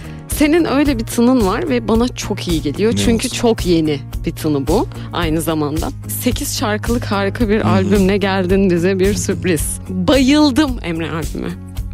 [0.43, 2.91] Senin öyle bir tının var ve bana çok iyi geliyor.
[2.91, 3.37] Ne Çünkü olsun.
[3.37, 5.89] çok yeni bir tını bu aynı zamanda.
[6.07, 7.67] 8 şarkılık harika bir Hı hı.
[7.67, 9.79] albümle geldin bize bir sürpriz.
[9.89, 11.49] Bayıldım Emre albüme.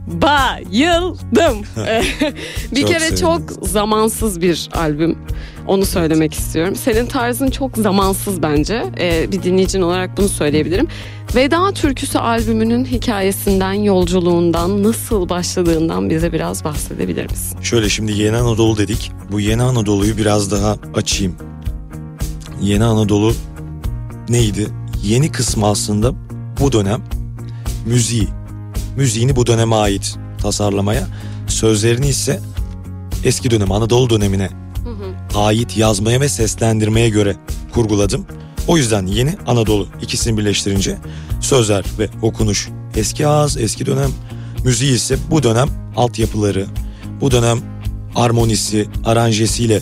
[0.10, 1.57] Bayıldım.
[1.88, 2.03] Ee,
[2.72, 3.18] bir Çok kere sevindim.
[3.22, 5.18] çok zamansız bir albüm.
[5.68, 6.76] Onu söylemek istiyorum.
[6.76, 8.84] Senin tarzın çok zamansız bence.
[8.99, 10.88] Ee, bir dinleyicin olarak bunu söyleyebilirim.
[11.36, 17.60] Veda Türküsü albümünün hikayesinden, yolculuğundan, nasıl başladığından bize biraz bahsedebilir misin?
[17.62, 19.12] Şöyle şimdi Yeni Anadolu dedik.
[19.32, 21.36] Bu Yeni Anadolu'yu biraz daha açayım.
[22.62, 23.34] Yeni Anadolu
[24.30, 24.68] neydi?
[25.03, 26.12] Yeni kısmı aslında
[26.62, 27.01] bu dönem
[27.86, 28.28] müziği.
[28.99, 31.07] Müziğini bu döneme ait tasarlamaya,
[31.47, 32.39] sözlerini ise
[33.23, 34.49] eski dönem Anadolu dönemine
[35.35, 37.35] ait yazmaya ve seslendirmeye göre
[37.73, 38.25] kurguladım.
[38.67, 40.97] O yüzden yeni Anadolu ikisini birleştirince
[41.41, 44.11] sözler ve okunuş eski ağız, eski dönem
[44.63, 46.65] müziği ise bu dönem altyapıları,
[47.21, 47.59] bu dönem
[48.15, 49.81] armonisi, aranjesiyle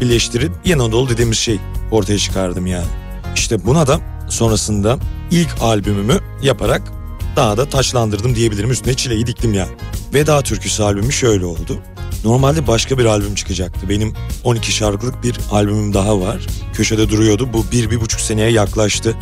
[0.00, 1.58] birleştirip yeni Anadolu dediğimiz şey
[1.90, 2.86] ortaya çıkardım yani.
[3.34, 4.98] İşte buna da sonrasında
[5.30, 7.01] ilk albümümü yaparak
[7.36, 8.70] daha da taçlandırdım diyebilirim.
[8.70, 9.72] Üstüne çileyi diktim yani.
[10.14, 11.78] Veda Türküsü albümü şöyle oldu.
[12.24, 13.88] Normalde başka bir albüm çıkacaktı.
[13.88, 14.14] Benim
[14.44, 16.46] 12 şarkılık bir albümüm daha var.
[16.74, 17.48] Köşede duruyordu.
[17.52, 19.16] Bu bir, bir buçuk seneye yaklaştı.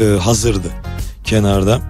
[0.00, 0.68] Ee, hazırdı
[1.24, 1.80] kenarda.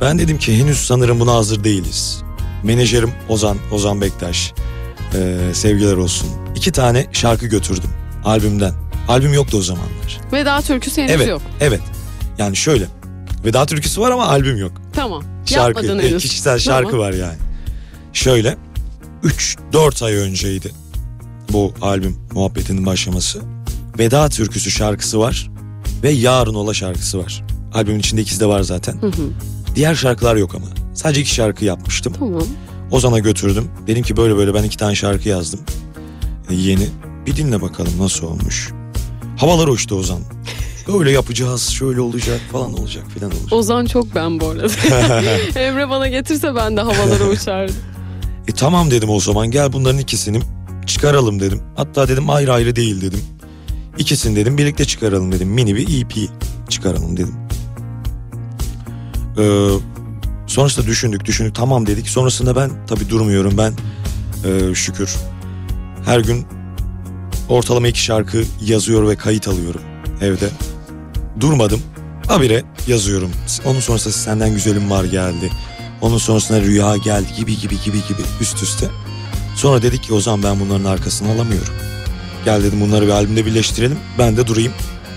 [0.00, 2.22] Ben dedim ki henüz sanırım buna hazır değiliz.
[2.62, 4.52] Menajerim Ozan, Ozan Bektaş.
[5.14, 6.28] Ee, sevgiler olsun.
[6.56, 7.90] İki tane şarkı götürdüm
[8.24, 8.72] albümden.
[9.08, 10.20] Albüm yoktu o zamanlar.
[10.32, 11.42] Veda Türküsü henüz Evet, yok.
[11.60, 11.80] evet.
[12.38, 12.84] Yani şöyle.
[13.44, 14.72] Veda türküsü var ama albüm yok.
[14.92, 15.22] Tamam.
[15.46, 16.22] Şarkı, Yapmadın e, henüz.
[16.22, 17.06] kişisel şarkı Tamam.
[17.06, 17.36] var yani.
[18.12, 18.56] Şöyle
[19.72, 20.72] 3-4 ay önceydi
[21.52, 23.42] bu albüm muhabbetinin başlaması.
[23.98, 25.50] Veda türküsü şarkısı var
[26.02, 27.44] ve Yarın Ola şarkısı var.
[27.74, 28.92] Albümün içinde ikisi de var zaten.
[29.02, 29.30] Hı hı.
[29.74, 30.66] Diğer şarkılar yok ama.
[30.94, 32.12] Sadece iki şarkı yapmıştım.
[32.18, 32.42] Tamam.
[32.90, 33.70] Ozan'a götürdüm.
[33.86, 35.60] Dedim ki böyle böyle ben iki tane şarkı yazdım.
[36.50, 36.88] E, yeni.
[37.26, 38.70] Bir dinle bakalım nasıl olmuş.
[39.36, 40.20] Havalar uçtu Ozan.
[40.88, 43.52] Böyle yapacağız, şöyle olacak falan olacak filan olacak.
[43.52, 44.66] Ozan çok ben bu arada.
[45.60, 47.74] Emre bana getirse ben de havalara uçardım.
[48.48, 50.40] E tamam dedim o zaman gel bunların ikisini
[50.86, 51.62] çıkaralım dedim.
[51.76, 53.20] Hatta dedim ayrı ayrı değil dedim.
[53.98, 55.48] İkisini dedim birlikte çıkaralım dedim.
[55.48, 56.12] Mini bir EP
[56.68, 57.34] çıkaralım dedim.
[59.38, 59.68] Ee,
[60.46, 62.08] sonrasında düşündük düşündük tamam dedik.
[62.08, 63.72] Sonrasında ben tabii durmuyorum ben
[64.50, 65.16] e, şükür.
[66.04, 66.46] Her gün
[67.48, 69.80] ortalama iki şarkı yazıyor ve kayıt alıyorum
[70.20, 70.48] evde.
[71.40, 71.82] Durmadım.
[72.28, 73.30] Habire yazıyorum.
[73.64, 75.50] Onun sonrasında senden güzelim var geldi.
[76.00, 78.86] Onun sonrasında rüya geldi gibi gibi gibi gibi üst üste.
[79.56, 81.74] Sonra dedik ki o zaman ben bunların arkasını alamıyorum.
[82.44, 83.98] Gel dedim bunları bir albümde birleştirelim.
[84.18, 84.72] Ben de durayım.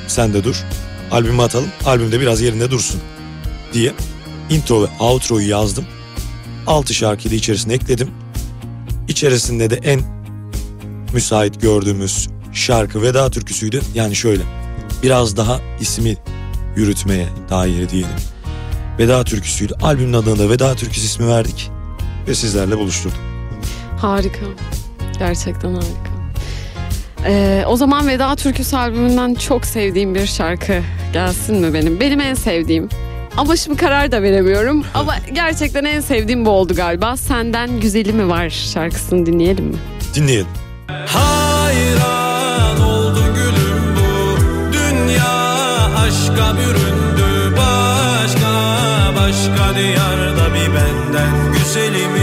[0.07, 0.63] Sen de dur.
[1.11, 1.69] Albümü atalım.
[1.85, 3.01] Albümde biraz yerinde dursun.
[3.73, 3.93] Diye
[4.49, 5.85] intro ve outro'yu yazdım.
[6.67, 8.09] Altı şarkıyı da içerisine ekledim.
[9.07, 10.01] İçerisinde de en
[11.13, 13.81] müsait gördüğümüz şarkı veda türküsüydü.
[13.95, 14.43] Yani şöyle
[15.03, 16.17] biraz daha ismi
[16.75, 18.09] yürütmeye dair diyelim.
[18.99, 19.73] Veda türküsüydü.
[19.81, 21.71] Albümün adına da Veda Türküsü ismi verdik.
[22.27, 23.17] Ve sizlerle buluşturduk.
[23.97, 24.45] Harika.
[25.19, 26.17] Gerçekten harika.
[27.25, 30.81] Ee, o zaman Veda Türküsü albümünden çok sevdiğim bir şarkı
[31.13, 31.99] gelsin mi benim?
[31.99, 32.89] Benim en sevdiğim.
[33.37, 34.85] Ama şimdi karar da veremiyorum.
[34.93, 37.17] Ama gerçekten en sevdiğim bu oldu galiba.
[37.17, 39.75] Senden Güzeli mi var şarkısını dinleyelim mi?
[40.15, 40.47] Dinleyelim.
[41.05, 42.16] Hayran
[49.77, 52.16] diyarda bir benden güzeli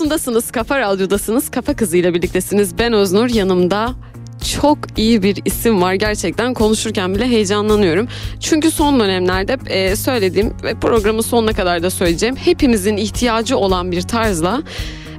[0.00, 0.50] kafa radyosundasınız.
[0.50, 1.50] Kafa radyodasınız.
[1.50, 2.78] Kafa kızıyla birliktesiniz.
[2.78, 3.28] Ben Öznur.
[3.28, 3.94] Yanımda
[4.60, 5.94] çok iyi bir isim var.
[5.94, 8.08] Gerçekten konuşurken bile heyecanlanıyorum.
[8.40, 14.02] Çünkü son dönemlerde e, söylediğim ve programın sonuna kadar da söyleyeceğim hepimizin ihtiyacı olan bir
[14.02, 14.62] tarzla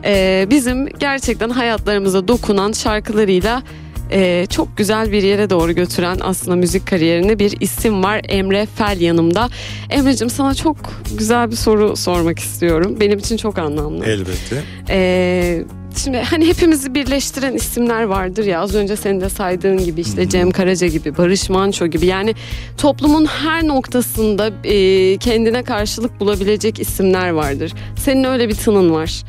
[0.06, 3.64] e, bizim gerçekten hayatlarımıza dokunan şarkılarıyla
[4.12, 9.02] e, çok güzel bir yere doğru götüren aslında müzik kariyerini bir isim var Emre Fel
[9.02, 9.50] yanımda.
[9.90, 10.78] Emre'cim sana çok
[11.18, 12.98] güzel bir soru sormak istiyorum.
[13.00, 14.06] Benim için çok anlamlı.
[14.06, 14.64] Elbette.
[14.90, 15.64] Ee,
[15.98, 20.52] şimdi hani hepimizi birleştiren isimler vardır ya az önce senin de saydığın gibi işte Cem
[20.52, 22.36] Karaca gibi Barış Manço gibi yani
[22.78, 27.74] toplumun her noktasında e, kendine karşılık bulabilecek isimler vardır.
[27.98, 29.24] Senin öyle bir tının var.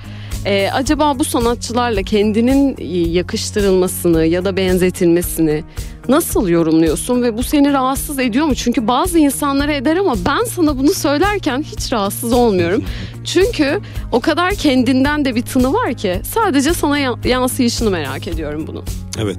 [0.46, 2.76] Ee, acaba bu sanatçılarla kendinin
[3.12, 5.64] yakıştırılmasını ya da benzetilmesini
[6.08, 8.54] nasıl yorumluyorsun ve bu seni rahatsız ediyor mu?
[8.54, 12.84] Çünkü bazı insanlara eder ama ben sana bunu söylerken hiç rahatsız olmuyorum.
[13.24, 13.80] Çünkü
[14.12, 18.84] o kadar kendinden de bir tını var ki sadece sana ya- yansıyışını merak ediyorum bunu.
[19.18, 19.36] Evet.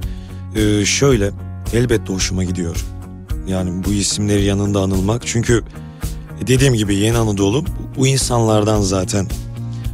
[0.56, 1.32] Ee, şöyle
[1.74, 2.86] elbette hoşuma gidiyor.
[3.48, 5.22] Yani bu isimleri yanında anılmak.
[5.28, 5.64] Çünkü
[6.48, 7.64] dediğim gibi Yeni Anadolu
[7.98, 9.28] bu insanlardan zaten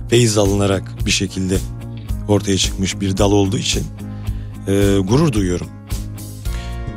[0.09, 1.57] feyiz alınarak bir şekilde
[2.27, 3.83] ortaya çıkmış bir dal olduğu için
[4.67, 5.67] e, gurur duyuyorum.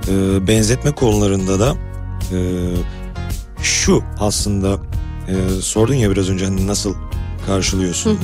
[0.09, 1.75] E, benzetme konularında da
[2.33, 2.39] e,
[3.63, 4.79] şu aslında
[5.29, 6.95] e, sordun ya biraz önce hani nasıl
[7.47, 8.19] karşılıyorsun?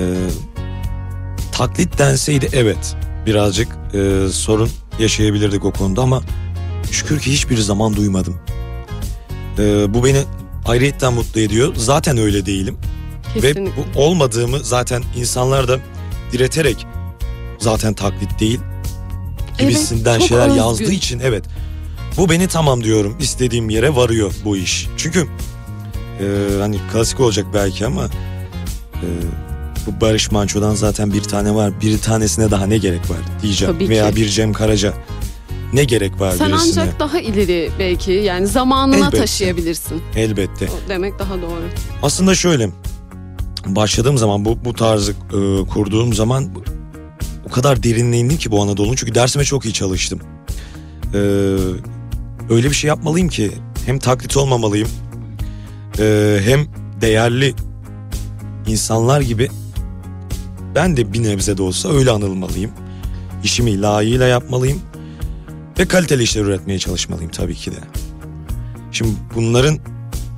[0.00, 0.04] E,
[1.52, 2.96] taklit denseydi evet
[3.26, 6.22] birazcık e, sorun yaşayabilirdik o konuda ama
[6.90, 8.40] şükür ki hiçbir zaman duymadım.
[9.58, 10.22] E, bu beni
[10.66, 11.72] ayrıyetten mutlu ediyor.
[11.76, 12.78] Zaten öyle değilim.
[13.40, 13.64] Kesinlikle.
[13.82, 15.78] Ve bu olmadığımı zaten insanlar da
[16.32, 16.86] direterek
[17.58, 18.60] zaten taklit değil
[19.58, 20.58] gibisinden Evet, şeyler özgün.
[20.58, 21.44] yazdığı için evet.
[22.16, 24.86] Bu beni tamam diyorum istediğim yere varıyor bu iş.
[24.96, 25.26] Çünkü
[26.20, 26.24] e,
[26.60, 28.04] hani klasik olacak belki ama
[28.94, 29.08] e,
[29.86, 31.80] bu Barış Manço'dan zaten bir tane var.
[31.80, 33.74] Bir tanesine daha ne gerek var diyeceğim.
[33.74, 33.90] Tabii ki.
[33.90, 34.92] Veya bir Cem Karaca
[35.72, 36.82] ne gerek var Sen birisine.
[36.82, 39.16] ancak daha ileri belki yani zamanına Elbette.
[39.18, 40.02] taşıyabilirsin.
[40.16, 40.66] Elbette.
[40.66, 41.62] O demek daha doğru.
[42.02, 42.70] Aslında şöyle
[43.66, 46.48] başladığım zaman bu bu tarzı e, kurduğum zaman
[47.48, 50.20] o kadar indim ki bu Anadolu'nun çünkü dersime çok iyi çalıştım.
[51.14, 51.18] E,
[52.50, 53.52] öyle bir şey yapmalıyım ki
[53.86, 54.88] hem taklit olmamalıyım
[55.98, 56.66] e, hem
[57.00, 57.54] değerli
[58.66, 59.48] insanlar gibi
[60.74, 62.70] ben de bir nebze de olsa öyle anılmalıyım.
[63.44, 64.80] İşimi layığıyla yapmalıyım
[65.78, 67.76] ve kaliteli işler üretmeye çalışmalıyım tabii ki de.
[68.92, 69.78] Şimdi bunların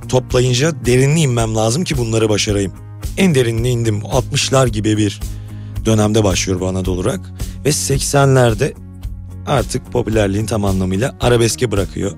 [0.09, 2.88] toplayınca derinliğe inmem lazım ki bunları başarayım.
[3.17, 3.99] En derinliğe indim.
[3.99, 5.19] 60'lar gibi bir
[5.85, 7.19] dönemde başlıyor bu Anadolu Rock.
[7.65, 8.73] Ve 80'lerde
[9.47, 12.11] artık popülerliğin tam anlamıyla arabeske bırakıyor.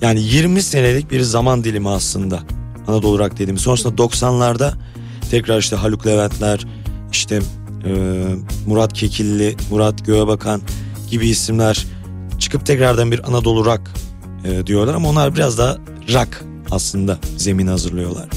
[0.00, 2.40] Yani 20 senelik bir zaman dilimi aslında
[2.86, 3.58] Anadolu Rock dediğim.
[3.58, 4.72] Sonrasında 90'larda
[5.30, 6.66] tekrar işte Haluk Leventler,
[7.12, 7.40] işte
[7.84, 8.22] e,
[8.66, 10.60] Murat Kekilli, Murat Göğebakan
[11.10, 11.86] gibi isimler
[12.38, 13.80] çıkıp tekrardan bir Anadolu Rock
[14.44, 15.76] e, diyorlar ama onlar biraz daha
[16.14, 18.28] rock aslında zemin hazırlıyorlar.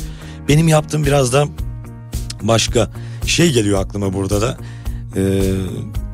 [0.47, 1.47] Benim yaptığım biraz da
[2.41, 2.89] başka
[3.25, 4.57] şey geliyor aklıma burada da.
[5.15, 5.41] E,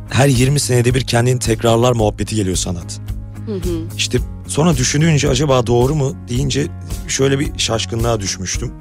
[0.09, 2.99] her 20 senede bir kendini tekrarlar muhabbeti geliyor sanat.
[3.45, 3.81] Hı hı.
[3.97, 6.67] İşte sonra düşününce acaba doğru mu deyince
[7.07, 8.71] şöyle bir şaşkınlığa düşmüştüm.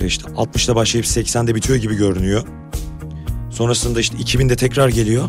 [0.00, 2.42] E işte 60'da başlayıp 80'de bitiyor gibi görünüyor.
[3.50, 5.28] Sonrasında işte 2000'de tekrar geliyor.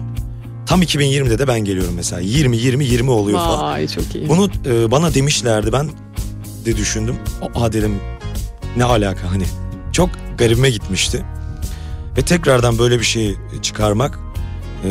[0.66, 2.22] Tam 2020'de de ben geliyorum mesela.
[2.22, 3.64] 20 20 20 oluyor falan.
[3.64, 4.30] Vay çok iyi.
[4.30, 5.90] Bunu e, bana demişlerdi ben
[6.66, 7.16] de düşündüm.
[7.56, 7.96] Aa dedim
[8.78, 9.44] ne alaka hani.
[9.92, 11.26] Çok garibime gitmişti.
[12.18, 14.20] Ve tekrardan böyle bir şey çıkarmak
[14.84, 14.90] e,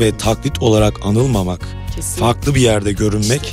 [0.00, 1.60] ve taklit olarak anılmamak,
[1.96, 2.20] Kesin.
[2.20, 3.52] farklı bir yerde görünmek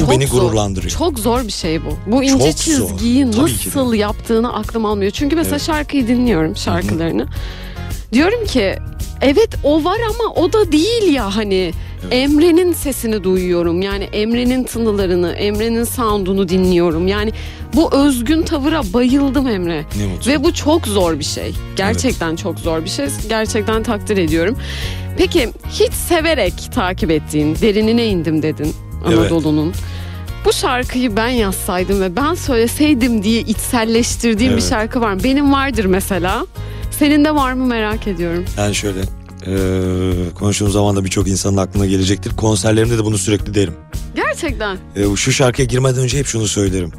[0.00, 0.40] bu beni zor.
[0.42, 0.90] gururlandırıyor.
[0.92, 1.96] Çok zor bir şey bu.
[2.12, 2.88] Bu ince Çok zor.
[2.88, 3.42] çizgiyi de.
[3.42, 5.10] nasıl yaptığını aklım almıyor.
[5.10, 5.66] Çünkü mesela Evet.
[5.66, 7.26] şarkıyı dinliyorum şarkılarını.
[8.12, 8.74] Diyorum ki
[9.20, 11.72] evet o var ama o da değil ya hani.
[12.02, 12.12] Evet.
[12.14, 13.82] Emre'nin sesini duyuyorum.
[13.82, 17.08] Yani Emre'nin tınılarını, Emre'nin sound'unu dinliyorum.
[17.08, 17.32] Yani
[17.74, 19.84] bu özgün tavıra bayıldım Emre.
[19.98, 20.30] Ne mutlu.
[20.30, 21.54] Ve bu çok zor bir şey.
[21.76, 23.06] Gerçekten çok zor bir şey.
[23.28, 24.56] Gerçekten takdir ediyorum.
[25.18, 28.74] Peki hiç severek takip ettiğin, derinine indim dedin
[29.08, 29.18] Evet.
[29.18, 29.72] Anadolu'nun.
[30.44, 34.70] Bu şarkıyı ben yazsaydım ve ben söyleseydim diye içselleştirdiğim bir Evet.
[34.70, 35.24] şarkı var?
[35.24, 36.46] Benim vardır mesela.
[36.98, 38.44] Senin de var mı merak ediyorum.
[38.58, 39.00] Yani şöyle
[39.46, 39.54] e,
[40.34, 42.36] konuştuğum zaman da birçok insanın aklına gelecektir.
[42.36, 43.74] Konserlerimde de bunu sürekli derim.
[44.14, 44.78] Gerçekten.
[44.96, 46.92] E, şu şarkıya girmeden önce hep şunu söylerim.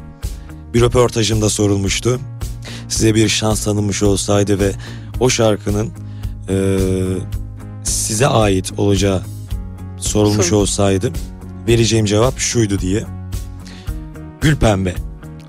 [0.74, 2.20] Bir röportajımda sorulmuştu.
[2.88, 4.72] Size bir şans tanınmış olsaydı ve
[5.20, 5.90] o şarkının
[6.48, 6.76] e,
[7.84, 9.22] size ait olacağı
[9.98, 10.56] sorulmuş Sor.
[10.56, 11.12] olsaydı
[11.68, 13.04] vereceğim cevap şuydu diye.
[14.40, 14.94] Gül pembe.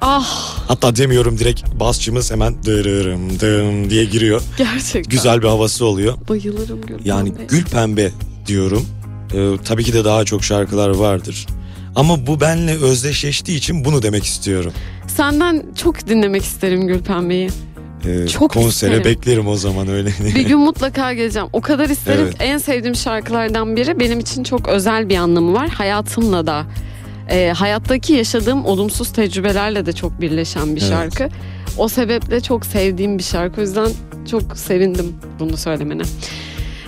[0.01, 4.41] Ah Hatta demiyorum direkt basçımız hemen dırırım dım diye giriyor.
[4.57, 5.09] gerçekten.
[5.09, 6.13] Güzel bir havası oluyor.
[6.29, 7.45] Bayılırım Gül Yani Pembe.
[7.47, 8.11] Gül Pembe
[8.47, 8.85] diyorum.
[9.33, 11.47] Ee, tabii ki de daha çok şarkılar vardır.
[11.95, 14.73] Ama bu benle özdeşleştiği için bunu demek istiyorum.
[15.07, 17.49] Senden çok dinlemek isterim Gül Pembe'yi.
[18.05, 19.05] Ee, Çok konsere isterim.
[19.05, 20.09] beklerim o zaman öyle.
[20.35, 21.47] Bir gün mutlaka geleceğim.
[21.53, 22.21] O kadar isterim.
[22.25, 22.35] Evet.
[22.39, 23.99] En sevdiğim şarkılardan biri.
[23.99, 25.69] Benim için çok özel bir anlamı var.
[25.69, 26.65] Hayatımla da.
[27.29, 30.91] E, hayattaki yaşadığım olumsuz tecrübelerle de çok birleşen bir Evet.
[30.91, 31.29] şarkı.
[31.77, 33.61] O sebeple çok sevdiğim bir şarkı.
[33.61, 33.87] O yüzden
[34.31, 36.03] çok sevindim bunu söylemene.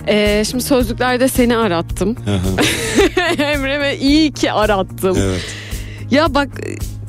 [0.06, 2.16] E, şimdi sözlüklerde seni arattım.
[3.38, 5.16] Emre ve iyi ki arattım.
[5.20, 5.40] evet.
[6.10, 6.48] Ya bak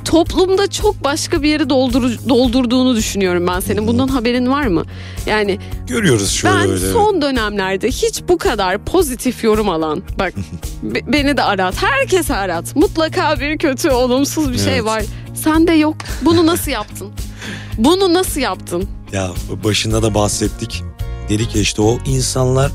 [0.06, 3.88] toplumda çok başka bir yeri doldur, doldurduğunu düşünüyorum ben senin.
[3.88, 4.84] Bundan haberin var mı?
[5.26, 6.92] Yani Görüyoruz şöyle ben böyle.
[6.94, 10.34] son dönemlerde hiç bu kadar pozitif yorum alan bak
[10.84, 14.86] be- beni de arat herkese arat mutlaka bir kötü olumsuz bir şey Evet.
[14.86, 15.04] var
[15.44, 17.08] sende yok bunu nasıl yaptın
[17.78, 19.32] bunu nasıl yaptın Ya
[19.64, 20.84] başında da bahsettik.
[21.30, 22.72] Dedik ya işte o insanlar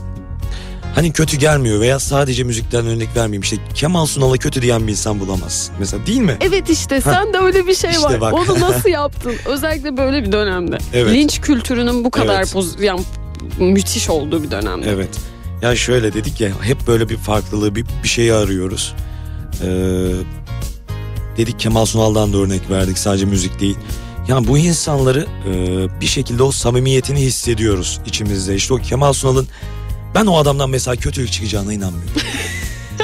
[0.94, 3.42] hani kötü gelmiyor veya sadece müzikten örnek vermeyeyim.
[3.42, 5.74] İşte Kemal Sunal'a kötü diyen bir insan bulamazsın.
[5.78, 6.36] Mesela değil mi?
[6.40, 8.32] evet işte sende öyle bir şey İşte var bak.
[8.34, 11.14] onu nasıl yaptın özellikle böyle bir dönemde Evet.
[11.14, 12.52] linç kültürünün bu kadar Evet.
[12.54, 13.00] poz- yani
[13.58, 15.08] müthiş olduğu bir dönemde Evet.
[15.62, 18.94] Ya şöyle dedik ya hep böyle bir farklılığı bir, bir şeyi arıyoruz.
[19.64, 19.66] Ee,
[21.36, 23.76] dedik Kemal Sunal'dan da örnek verdik sadece müzik değil.
[24.28, 28.54] Yani bu insanları e, bir şekilde o samimiyetini hissediyoruz içimizde.
[28.54, 29.48] İşte o Kemal Sunal'ın
[30.14, 32.10] ben o adamdan mesela kötülük çıkacağına inanmıyorum.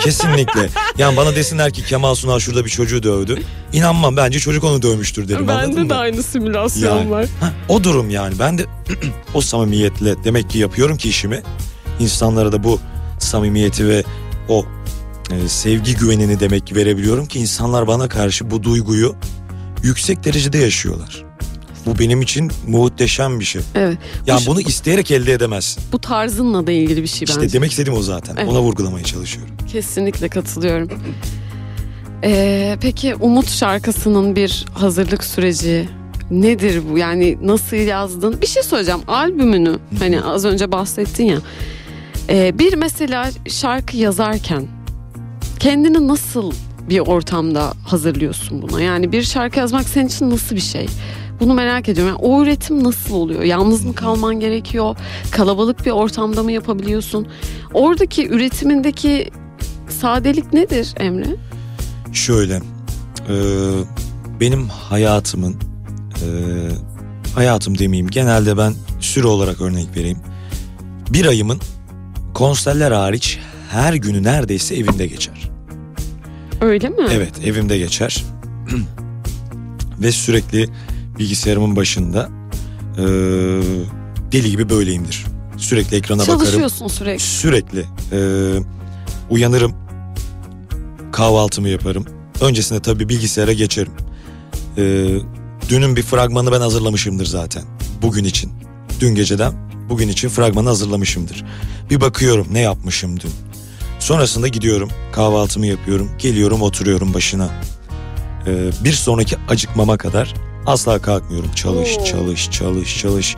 [0.04, 0.68] Kesinlikle.
[0.98, 3.42] Yani bana desinler ki Kemal Sunal şurada bir çocuğu dövdü.
[3.72, 5.88] İnanmam bence çocuk onu dövmüştür derim Bende mı?
[5.90, 7.10] de aynı simülasyon Yani.
[7.10, 7.26] var.
[7.40, 8.66] Ha, o durum yani ben de
[9.34, 11.42] o samimiyetle demek ki yapıyorum ki işimi.
[12.00, 12.80] İnsanlara da bu
[13.18, 14.04] samimiyeti ve
[14.48, 14.66] o
[15.30, 19.14] e, sevgi güvenini demek ki verebiliyorum ki insanlar bana karşı bu duyguyu
[19.82, 21.25] yüksek derecede yaşıyorlar.
[21.86, 23.62] Bu benim için muhteşem bir şey.
[23.74, 23.98] Evet.
[24.26, 25.82] Yani Bu- bunu isteyerek elde edemezsin.
[25.92, 27.52] Bu tarzınla da ilgili bir şey İşte bence.
[27.52, 28.36] demek istediğim o zaten.
[28.38, 28.48] Evet.
[28.48, 29.54] Ona vurgulamaya çalışıyorum.
[29.72, 30.88] Kesinlikle katılıyorum.
[32.24, 35.88] Ee, peki Umut şarkısının bir hazırlık süreci
[36.30, 36.98] nedir bu?
[36.98, 38.40] Yani nasıl yazdın?
[38.42, 39.00] Bir şey söyleyeceğim.
[39.08, 41.38] Albümünü hani az önce bahsettin ya.
[42.30, 44.66] Ee, bir mesela şarkı yazarken
[45.60, 46.52] kendini nasıl
[46.88, 48.80] bir ortamda hazırlıyorsun buna?
[48.80, 50.86] Yani bir şarkı yazmak senin için nasıl bir şey?
[51.40, 52.16] Bunu merak ediyorum.
[52.16, 53.42] Yani o üretim nasıl oluyor?
[53.42, 54.96] Yalnız mı kalman gerekiyor?
[55.30, 57.28] Kalabalık bir ortamda mı yapabiliyorsun?
[57.74, 59.30] Oradaki üretimindeki
[59.88, 61.36] sadelik nedir Emre?
[62.12, 62.54] Şöyle
[63.28, 63.34] e,
[64.40, 65.56] benim hayatımın
[66.14, 66.28] e,
[67.34, 70.18] hayatım demeyeyim genelde ben süre olarak örnek vereyim.
[71.10, 71.60] Bir ayımın
[72.34, 73.38] konserler hariç
[73.70, 75.50] her günü neredeyse evimde geçer.
[76.60, 77.06] Öyle mi?
[77.12, 78.24] Evet evimde geçer.
[80.00, 80.68] Ve sürekli
[81.18, 82.28] bilgisayarımın başında
[82.98, 83.02] e,
[84.32, 85.24] deli gibi böyleyimdir.
[85.56, 86.38] Sürekli ekrana bakarım.
[86.38, 87.22] Çalışıyorsun sürekli.
[87.22, 88.18] Sürekli e,
[89.30, 89.74] uyanırım
[91.12, 92.04] kahvaltımı yaparım.
[92.40, 93.92] Öncesinde tabii bilgisayara geçerim.
[94.78, 94.82] E,
[95.68, 97.62] dünün bir fragmanı ben hazırlamışımdır zaten
[98.02, 98.52] bugün için.
[99.00, 99.52] Dün geceden
[99.88, 101.44] bugün için fragmanı hazırlamışımdır.
[101.90, 103.30] Bir bakıyorum ne yapmışım dün.
[103.98, 107.50] Sonrasında gidiyorum kahvaltımı yapıyorum geliyorum oturuyorum başına.
[108.46, 110.34] E, bir sonraki acıkmama kadar
[110.66, 111.50] asla kalkmıyorum.
[111.54, 112.04] Çalış Oo.
[112.04, 113.36] çalış çalış çalış.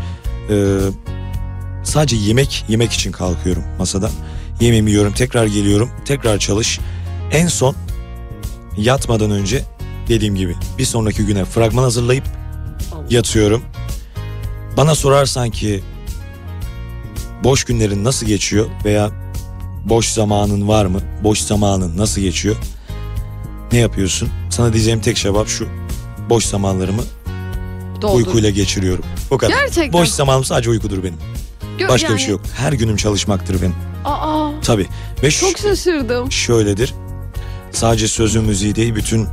[0.50, 0.76] E,
[1.84, 4.10] sadece yemek yemek için kalkıyorum masadan.
[4.60, 6.80] Yemeğimi yiyorum tekrar geliyorum tekrar çalış.
[7.32, 7.74] En son
[8.76, 9.64] yatmadan önce
[10.08, 12.24] dediğim gibi bir sonraki güne fragman hazırlayıp
[13.10, 13.62] yatıyorum.
[14.76, 15.80] Bana sorarsan ki
[17.44, 19.10] boş günlerin nasıl geçiyor veya
[19.84, 21.00] boş zamanın var mı?
[21.24, 22.56] Boş zamanın nasıl geçiyor?
[23.72, 24.28] Ne yapıyorsun?
[24.50, 25.68] Sana diyeceğim tek cevap şu.
[26.30, 27.02] Boş zamanlarımı
[28.02, 28.16] Doldur.
[28.16, 29.04] uykuyla geçiriyorum.
[29.30, 29.52] Bu kadar.
[29.52, 29.92] Gerçekten.
[29.92, 31.18] Boş zamanım sadece uykudur benim.
[31.78, 32.40] Gö- Başka bir yani- şey yok.
[32.56, 33.74] Her günüm çalışmaktır benim.
[34.04, 34.86] Aa, Tabii.
[35.22, 36.32] Ve çok şaşırdım.
[36.32, 36.94] şöyledir.
[37.72, 39.26] Sadece sözü müziği değil bütün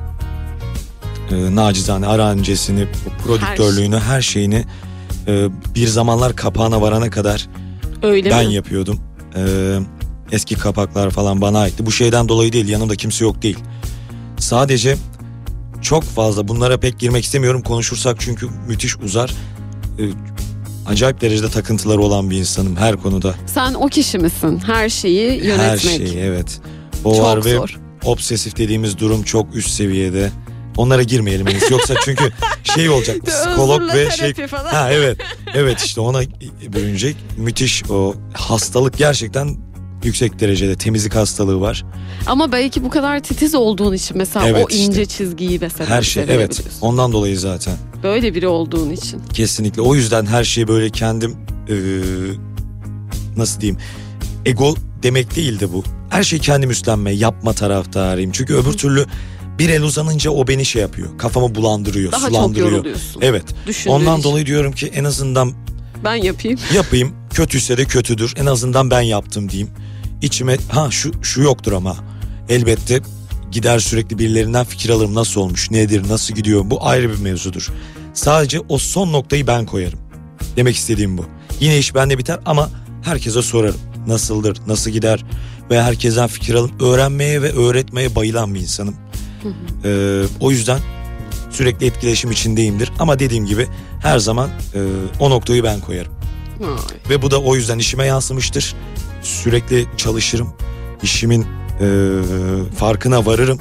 [1.31, 2.87] e, nacizane aranjesini,
[3.25, 4.65] prodüktörlüğünü, her, şeyini
[5.27, 7.47] e, bir zamanlar kapağına varana kadar
[8.03, 8.53] Öyle ben mi?
[8.53, 8.99] yapıyordum.
[9.35, 9.41] E,
[10.31, 11.85] eski kapaklar falan bana aitti.
[11.85, 13.59] Bu şeyden dolayı değil yanımda kimse yok değil.
[14.37, 14.97] Sadece
[15.85, 19.29] çok fazla bunlara pek girmek istemiyorum konuşursak çünkü müthiş uzar.
[19.99, 20.03] E,
[20.87, 23.35] acayip derecede takıntıları olan bir insanım her konuda.
[23.45, 24.61] Sen o kişi misin?
[24.65, 25.69] Her şeyi yönetmek.
[25.71, 26.61] Her şeyi evet.
[27.03, 27.75] O Çok var ve zor.
[28.05, 30.31] obsesif dediğimiz durum çok üst seviyede.
[30.77, 31.71] Onlara girmeyelim henüz.
[31.71, 32.31] Yoksa çünkü
[32.75, 34.73] şey olacak psikolog ve şey falan.
[34.73, 35.17] ha evet
[35.53, 36.21] evet işte ona
[36.73, 39.57] bürünecek müthiş o hastalık gerçekten
[40.05, 41.85] yüksek derecede temizlik hastalığı var.
[42.25, 44.83] Ama belki bu kadar titiz olduğun için mesela Evet o işte.
[44.83, 49.21] ince çizgiyi mesela Her şey evet ondan dolayı zaten Böyle biri olduğun için.
[49.33, 51.35] kesinlikle o yüzden her şeyi böyle kendim
[51.69, 51.75] eee,
[53.37, 53.79] nasıl diyeyim
[54.45, 55.83] ego demek değildi bu.
[56.09, 58.31] Her şeyi kendim üstlenme yapma taraftarıyım.
[58.31, 59.05] Çünkü öbür türlü
[59.59, 61.17] bir el uzanınca o beni şey yapıyor.
[61.17, 62.71] Kafamı bulandırıyor, Daha çok sulandırıyor.
[62.71, 63.21] yoruluyorsun.
[63.21, 63.43] Evet.
[63.67, 64.29] Düşündüğün Ondan için.
[64.29, 65.53] dolayı diyorum ki en azından
[66.03, 66.59] Ben yapayım.
[66.75, 67.11] yapayım.
[67.33, 68.33] Kötüyse de kötüdür.
[68.37, 69.69] En azından ben yaptım diyeyim.
[70.21, 71.95] İçime ha şu şu yoktur ama
[72.49, 73.01] elbette
[73.51, 76.61] gider sürekli birilerinden fikir alırım nasıl olmuş, nedir, nasıl gidiyor.
[76.65, 77.69] Bu ayrı bir mevzudur.
[78.13, 79.99] Sadece o son noktayı ben koyarım.
[80.55, 81.25] Demek istediğim bu.
[81.59, 82.69] Yine iş bende biter ama
[83.03, 83.79] herkese sorarım.
[84.07, 85.25] Nasıldır, nasıl gider
[85.69, 88.95] ve herkesten fikir alıp öğrenmeye ve öğretmeye bayılan bir insanım.
[89.85, 90.79] Ee, o yüzden
[91.55, 92.91] Sürekli etkileşim içindeyimdir.
[92.99, 93.67] Ama dediğim gibi
[94.01, 94.79] her zaman e,
[95.19, 96.11] o noktayı ben koyarım.
[97.09, 98.75] Ve bu da o yüzden işime yansımıştır.
[99.25, 100.53] Sürekli çalışırım.
[101.03, 101.45] İşimin
[101.81, 101.87] e,
[102.77, 103.59] farkına varırım.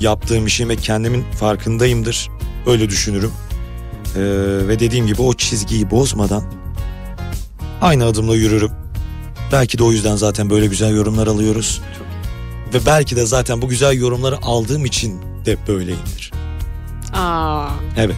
[0.00, 2.28] Yaptığım işin ve kendimin farkındayımdır.
[2.66, 3.30] Öyle düşünürüm.
[4.16, 4.20] E,
[4.68, 6.44] ve dediğim gibi o çizgiyi bozmadan
[7.80, 8.70] aynı adımla yürürüm.
[9.52, 11.80] Belki de o yüzden zaten böyle güzel yorumlar alıyoruz.
[12.74, 16.32] Ve belki de zaten bu güzel yorumları aldığım için de böyleyimdir.
[17.14, 18.16] Aa, Evet.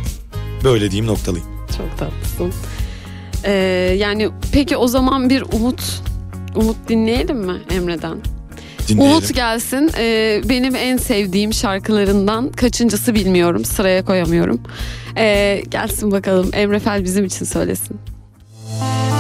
[0.65, 1.47] Böyle diyeyim noktalıyım.
[1.79, 2.53] çok tatlısın.
[3.45, 3.53] Ee,
[3.99, 6.03] yani peki o zaman bir Umut
[6.55, 8.19] Umut dinleyelim mi Emre'den?
[8.89, 9.13] Dinleyelim.
[9.17, 9.91] Umut gelsin.
[9.99, 13.65] Ee, benim en sevdiğim şarkılarından kaçıncısı bilmiyorum.
[13.65, 14.61] Sıraya koyamıyorum.
[15.17, 17.99] Ee, gelsin bakalım Emre Fel bizim için söylesin.
[18.81, 19.14] Unuturum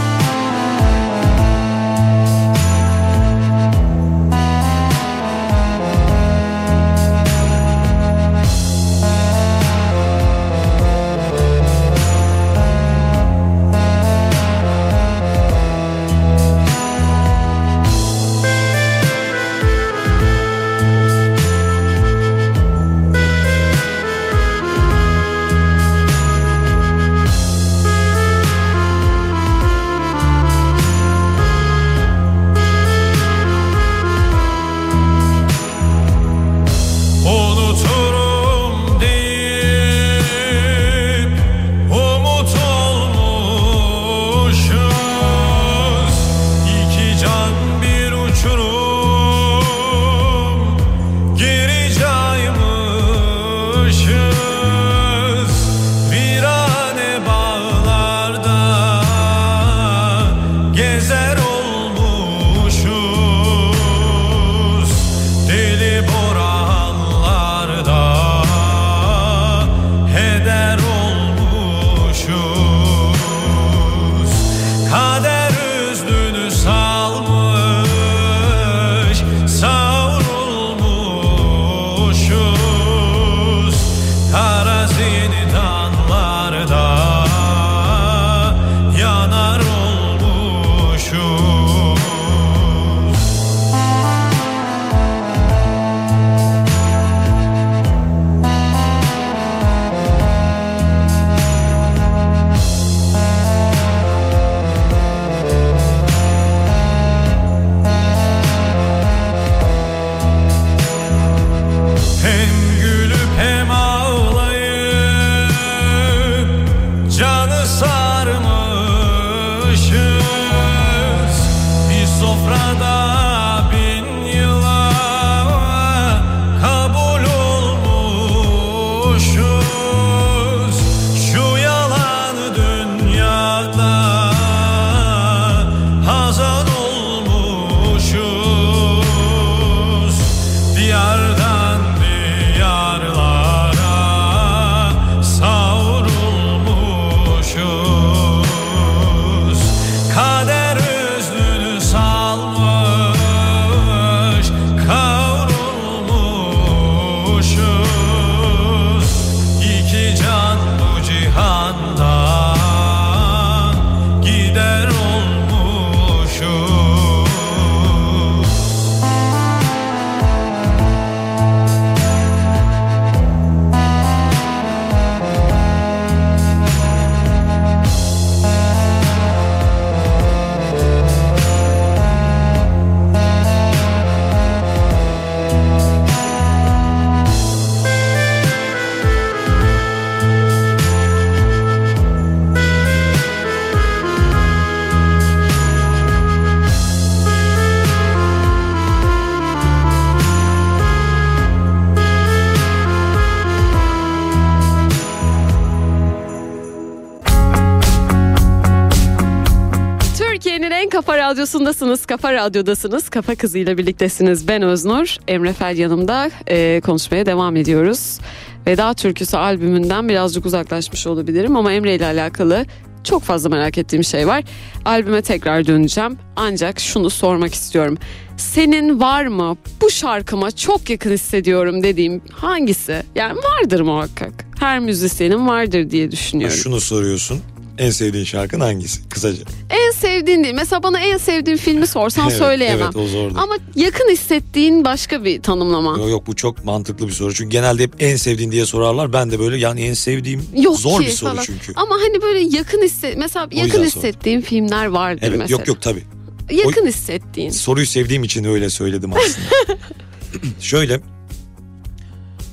[212.14, 214.48] kafa radyodasınız, kafa kızıyla birliktesiniz.
[214.48, 218.18] Ben Öznur, Emre Fel yanımda Ee, konuşmaya devam ediyoruz.
[218.66, 222.66] Veda Türküsü albümünden birazcık uzaklaşmış olabilirim ama Emre ile alakalı
[223.04, 224.44] çok fazla merak ettiğim şey var.
[224.84, 227.98] Albüme tekrar döneceğim ancak şunu sormak istiyorum.
[228.36, 233.02] Senin var mı bu şarkıma çok yakın hissediyorum dediğim hangisi?
[233.14, 234.32] Yani vardır muhakkak.
[234.60, 236.56] Her müzisyenin vardır diye düşünüyorum.
[236.56, 237.40] Şunu soruyorsun.
[237.78, 239.08] En sevdiğin şarkın hangisi?
[239.08, 239.42] Kısaca.
[239.70, 240.54] En sevdiğin değil.
[240.54, 242.82] Mesela bana en sevdiğin filmi sorsan Evet, söyleyemem.
[242.84, 243.34] Evet o zordu.
[243.38, 245.98] Ama yakın hissettiğin başka bir tanımlama.
[245.98, 247.34] Yok yok bu çok mantıklı bir soru.
[247.34, 249.12] Çünkü genelde hep en sevdiğin diye sorarlar.
[249.12, 251.42] Ben de böyle yani en sevdiğim Yok zor ki bir soru falan.
[251.44, 251.72] çünkü.
[251.76, 253.86] Ama hani böyle yakın hisset mesela yüzden yakın sordum.
[253.86, 255.58] hissettiğin filmler vardır Evet mesela.
[255.58, 256.02] yok yok tabii.
[256.50, 257.50] Yakın hissettiğin.
[257.50, 259.78] Soruyu sevdiğim için öyle söyledim aslında.
[260.60, 261.00] Şöyle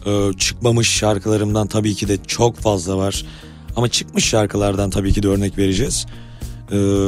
[0.05, 3.25] e, çıkmamış şarkılarımdan tabii ki de çok fazla var.
[3.75, 6.05] Ama çıkmış şarkılardan tabii ki de örnek vereceğiz.
[6.71, 7.07] E,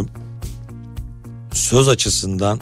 [1.52, 2.60] söz açısından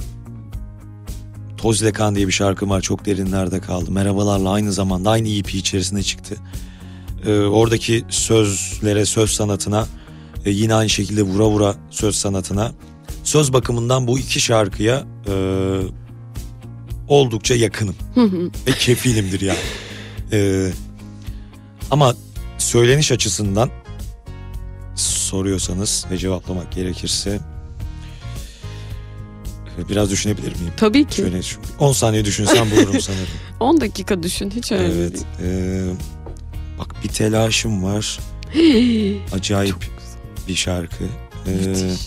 [1.58, 3.92] Toz ile Kan diye bir şarkım var çok derinlerde kaldı.
[3.92, 6.36] Merhabalarla aynı zamanda aynı EP içerisinde çıktı.
[7.26, 9.88] E, oradaki sözlere, söz sanatına
[10.46, 12.72] e, yine aynı şekilde vura vura söz sanatına
[13.24, 15.34] söz bakımından bu iki şarkıya e,
[17.08, 17.96] oldukça yakınım
[18.68, 19.60] ve kefilimdir yani.
[20.32, 20.70] E,
[21.92, 22.16] ama
[22.58, 23.70] söyleniş açısından
[25.36, 27.40] soruyorsanız ve cevaplamak gerekirse
[29.80, 30.74] e, biraz düşünebilir miyim?
[30.78, 31.16] Tabii ki.
[31.16, 33.28] Şöyle şu- 10 saniye düşünsem bulurum sanırım.
[33.60, 35.26] 10 dakika düşün hiç önemli evet.
[35.44, 35.50] e,
[36.80, 38.20] bak bir telaşım var.
[39.34, 39.76] Acayip
[40.48, 41.04] bir şarkı.
[41.48, 42.02] E, Müthiş.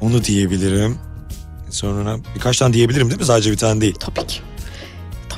[0.00, 0.98] onu diyebilirim.
[1.70, 3.26] Sonra birkaç tane diyebilirim değil mi?
[3.26, 3.94] Sadece bir tane değil.
[4.00, 4.40] Tabii ki.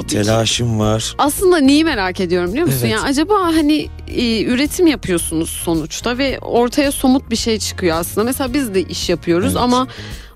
[0.02, 0.16] Tabii ki.
[0.28, 1.14] Telaşım var.
[1.18, 2.80] Aslında neyi merak ediyorum biliyor musun?
[2.82, 2.92] Evet.
[2.92, 8.24] Ya acaba hani e, üretim yapıyorsunuz sonuçta ve ortaya somut bir şey çıkıyor aslında.
[8.24, 9.62] Mesela biz de iş yapıyoruz Evet.
[9.62, 9.86] ama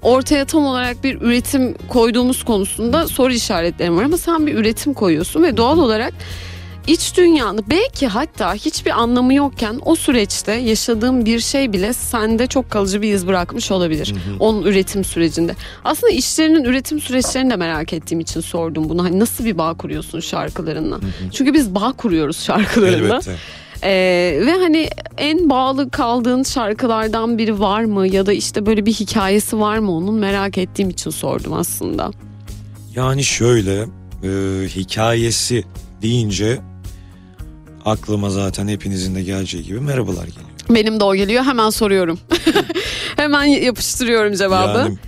[0.03, 5.43] ortaya tam olarak bir üretim koyduğumuz konusunda soru işaretlerim var ama sen bir üretim koyuyorsun
[5.43, 6.13] ve doğal olarak
[6.87, 12.71] iç dünyanı belki hatta hiçbir anlamı yokken o süreçte yaşadığın bir şey bile sende çok
[12.71, 14.15] kalıcı bir iz bırakmış olabilir.
[14.41, 15.55] Onun üretim sürecinde.
[15.85, 19.05] Aslında işlerinin üretim süreçlerini de merak ettiğim için sordum bunu.
[19.05, 21.01] Hani nasıl bir bağ kuruyorsun şarkılarınla?
[21.33, 23.15] Çünkü biz bağ kuruyoruz şarkılarınla.
[23.15, 23.37] Elbette.
[23.83, 28.07] Ee, ve hani en bağlı kaldığın şarkılardan biri var mı?
[28.09, 32.11] Ya da işte böyle bir hikayesi var mı onun merak ettiğim için sordum aslında.
[32.95, 33.87] Yani şöyle
[34.23, 34.29] e,
[34.69, 35.65] hikayesi
[36.03, 36.61] deyince
[37.85, 40.45] aklıma zaten hepinizin de geleceği gibi merhabalar geliyor.
[40.71, 42.19] Benim de o geliyor hemen soruyorum.
[43.17, 44.79] hemen yapıştırıyorum cevabı.
[44.79, 44.99] Yani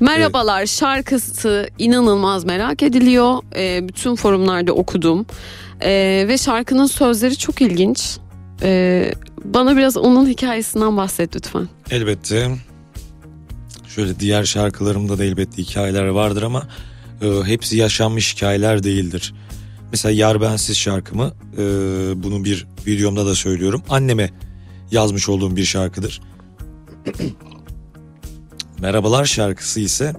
[0.00, 3.38] Merhabalar şarkısı inanılmaz merak ediliyor.
[3.56, 5.26] Ee, bütün forumlarda okudum.
[5.82, 8.18] Ee, ve şarkının sözleri çok ilginç.
[8.62, 9.14] Ee,
[9.44, 11.68] bana biraz onun hikayesinden bahset lütfen.
[11.90, 12.56] elbette
[13.88, 16.68] şöyle diğer şarkılarımda da elbette hikayeler vardır ama
[17.22, 19.34] e, hepsi yaşanmış hikayeler değildir.
[19.92, 21.62] Mesela Yar Bensiz şarkımı e,
[22.22, 23.82] bunu bir videomda da söylüyorum.
[23.88, 24.30] Anneme
[24.90, 26.20] yazmış olduğum bir şarkıdır.
[28.80, 30.12] Merhabalar şarkısı ise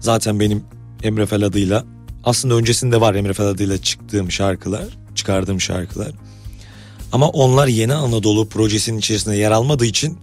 [0.00, 0.64] zaten benim
[1.02, 1.84] Emre Fel adıyla
[2.24, 4.84] aslında öncesinde var Emre Fel adıyla çıktığım şarkılar,
[5.14, 6.12] çıkardığım şarkılar.
[7.12, 10.18] Ama onlar Yeni Anadolu projesinin içerisinde yer almadığı için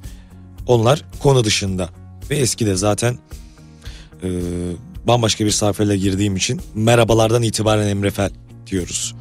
[0.67, 1.89] onlar konu dışında.
[2.29, 3.17] Ve eski de zaten
[4.23, 4.29] e,
[5.07, 8.31] bambaşka bir sayfayla girdiğim için merhabalardan itibaren Emre Fel
[8.67, 9.15] diyoruz.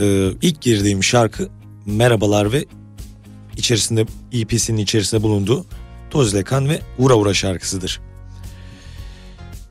[0.00, 1.48] E, ilk girdiğim şarkı
[1.86, 2.64] Merhabalar ve
[3.56, 5.66] içerisinde EP'sinin içerisinde bulunduğu
[6.10, 8.00] Toz Lekan ve Ura Ura şarkısıdır.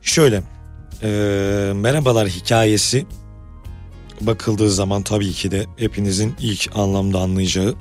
[0.02, 0.42] Şöyle
[1.02, 1.08] e,
[1.74, 3.06] Merhabalar hikayesi
[4.20, 7.74] bakıldığı zaman tabii ki de hepinizin ilk anlamda anlayacağı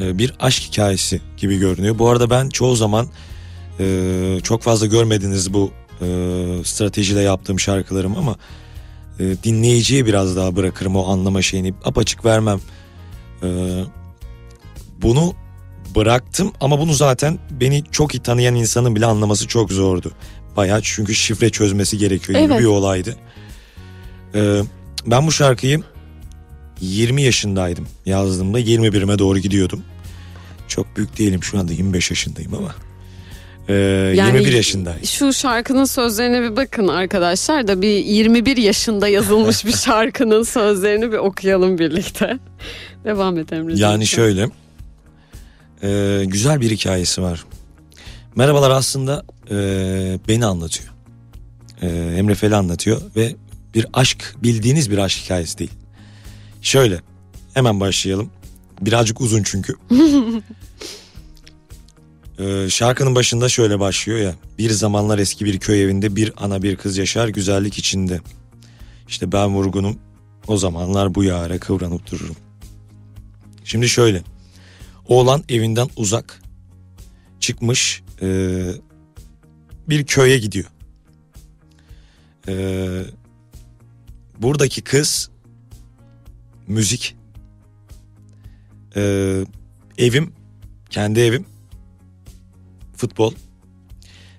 [0.00, 1.98] e, bir aşk hikayesi gibi görünüyor.
[1.98, 3.08] Bu arada ben çoğu zaman
[3.80, 5.70] e, çok fazla görmediniz bu
[6.00, 6.06] e,
[6.64, 8.36] stratejiyle yaptığım şarkılarım ama
[9.20, 12.60] e, dinleyiciye biraz daha bırakırım o anlama şeyini apaçık vermem.
[13.42, 13.48] E,
[15.02, 15.34] bunu
[15.94, 20.12] bıraktım ama bunu zaten beni çok iyi tanıyan insanın bile anlaması çok zordu.
[20.56, 22.60] Bayağı çünkü şifre çözmesi gerekiyor gibi Evet.
[22.62, 23.16] bir olaydı.
[24.34, 24.62] E,
[25.06, 25.82] ben bu şarkıyı
[26.80, 29.82] 20 yaşındaydım yazdığımda 21'ime doğru gidiyordum.
[30.68, 32.74] Çok büyük değilim şu anda 25 yaşındayım ama.
[33.70, 33.74] Ee,
[34.16, 35.04] Yani 21 yaşındayım.
[35.04, 41.16] Şu şarkının sözlerine bir bakın arkadaşlar da bir 21 yaşında yazılmış bir şarkının sözlerini bir
[41.18, 42.38] okuyalım birlikte.
[43.04, 43.90] Devam et Emre'ciğim.
[43.90, 44.48] Yani şöyle
[45.82, 47.44] e, güzel bir hikayesi var.
[48.36, 49.56] Merhabalar aslında e,
[50.28, 50.90] beni anlatıyor.
[51.82, 53.36] E, Emre Fel'i anlatıyor ve
[53.74, 55.72] bir aşk bildiğiniz bir aşk hikayesi değil.
[56.62, 57.00] Şöyle
[57.54, 58.30] hemen başlayalım.
[58.80, 59.74] Birazcık uzun çünkü.
[62.40, 64.34] Ee, şarkının başında şöyle başlıyor ya.
[64.58, 68.20] Bir zamanlar eski bir köy evinde bir ana bir kız yaşar güzellik içinde.
[69.08, 69.98] İşte ben vurgunum
[70.46, 72.36] o zamanlar bu yara kıvranıp dururum.
[73.64, 74.22] Şimdi şöyle.
[75.08, 76.42] Oğlan evinden uzak
[77.40, 78.70] çıkmış ee,
[79.88, 80.66] bir köye gidiyor.
[82.48, 83.02] Ee,
[84.38, 85.30] buradaki kız
[86.66, 87.16] müzik.
[88.96, 89.44] Ee,
[89.98, 90.32] evim
[90.90, 91.46] kendi evim,
[93.00, 93.32] futbol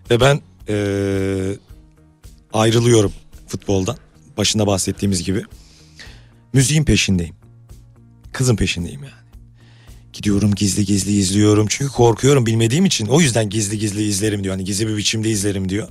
[0.09, 1.57] ve ben eee,
[2.53, 3.13] ayrılıyorum
[3.47, 3.97] futboldan.
[4.38, 5.43] Başında bahsettiğimiz gibi.
[6.53, 7.35] Müziğin peşindeyim.
[8.31, 9.21] Kızın peşindeyim yani.
[10.13, 11.67] Gidiyorum gizli gizli izliyorum.
[11.69, 13.07] Çünkü korkuyorum bilmediğim için.
[13.07, 14.55] O yüzden gizli gizli izlerim diyor.
[14.55, 15.88] Hani gizli bir biçimde izlerim diyor.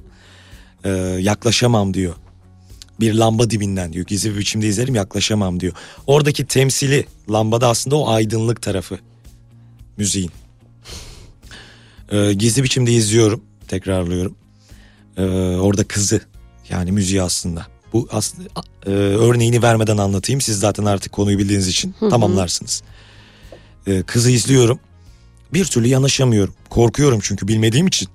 [0.85, 0.91] Ee,
[1.21, 2.15] yaklaşamam diyor.
[3.01, 4.07] Bir lamba dibinden diyor.
[4.07, 5.73] Gizli bir biçimde izlerim yaklaşamam diyor.
[6.07, 8.99] Oradaki temsili lambada aslında o aydınlık tarafı.
[9.97, 10.31] Müziğin.
[12.11, 13.45] Ee, gizli biçimde izliyorum.
[13.69, 14.35] Tekrarlıyorum.
[15.17, 15.23] Ee,
[15.57, 16.21] orada kızı
[16.71, 17.67] yani müziği aslında.
[17.93, 18.49] Bu aslında
[18.87, 20.41] e, örneğini vermeden anlatayım.
[20.41, 22.83] Siz zaten artık konuyu bildiğiniz için tamamlarsınız.
[23.87, 24.81] Ee, kızı izliyorum.
[25.53, 26.55] Bir türlü yanaşamıyorum.
[26.71, 28.09] Korkuyorum çünkü bilmediğim için.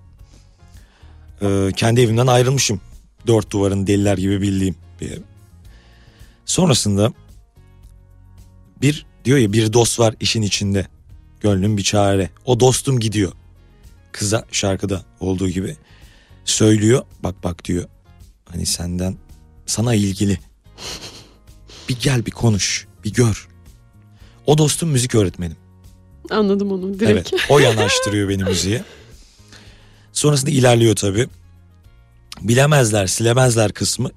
[1.41, 2.81] Ee, kendi evimden ayrılmışım.
[3.27, 5.19] Dört duvarın deliler gibi bildiğim bir ev.
[6.45, 7.13] Sonrasında
[8.81, 10.88] bir diyor ya bir dost var işin içinde.
[11.39, 12.30] Gönlüm bir çare.
[12.45, 13.31] O dostum gidiyor.
[14.16, 15.78] Kıza şarkıda olduğu gibi
[16.46, 17.04] söylüyor.
[17.24, 17.86] Bak bak diyor.
[18.46, 19.18] Hani senden
[19.66, 20.40] sana ilgili.
[21.90, 22.88] Bir gel bir konuş.
[23.04, 23.48] Bir gör.
[24.46, 25.58] O dostum müzik öğretmenim.
[26.30, 27.34] Anladım onu direkt.
[27.34, 28.84] Evet o yanaştırıyor beni müziğe.
[30.14, 31.28] Sonrasında ilerliyor tabii.
[32.42, 34.12] Bilemezler silemezler kısmı.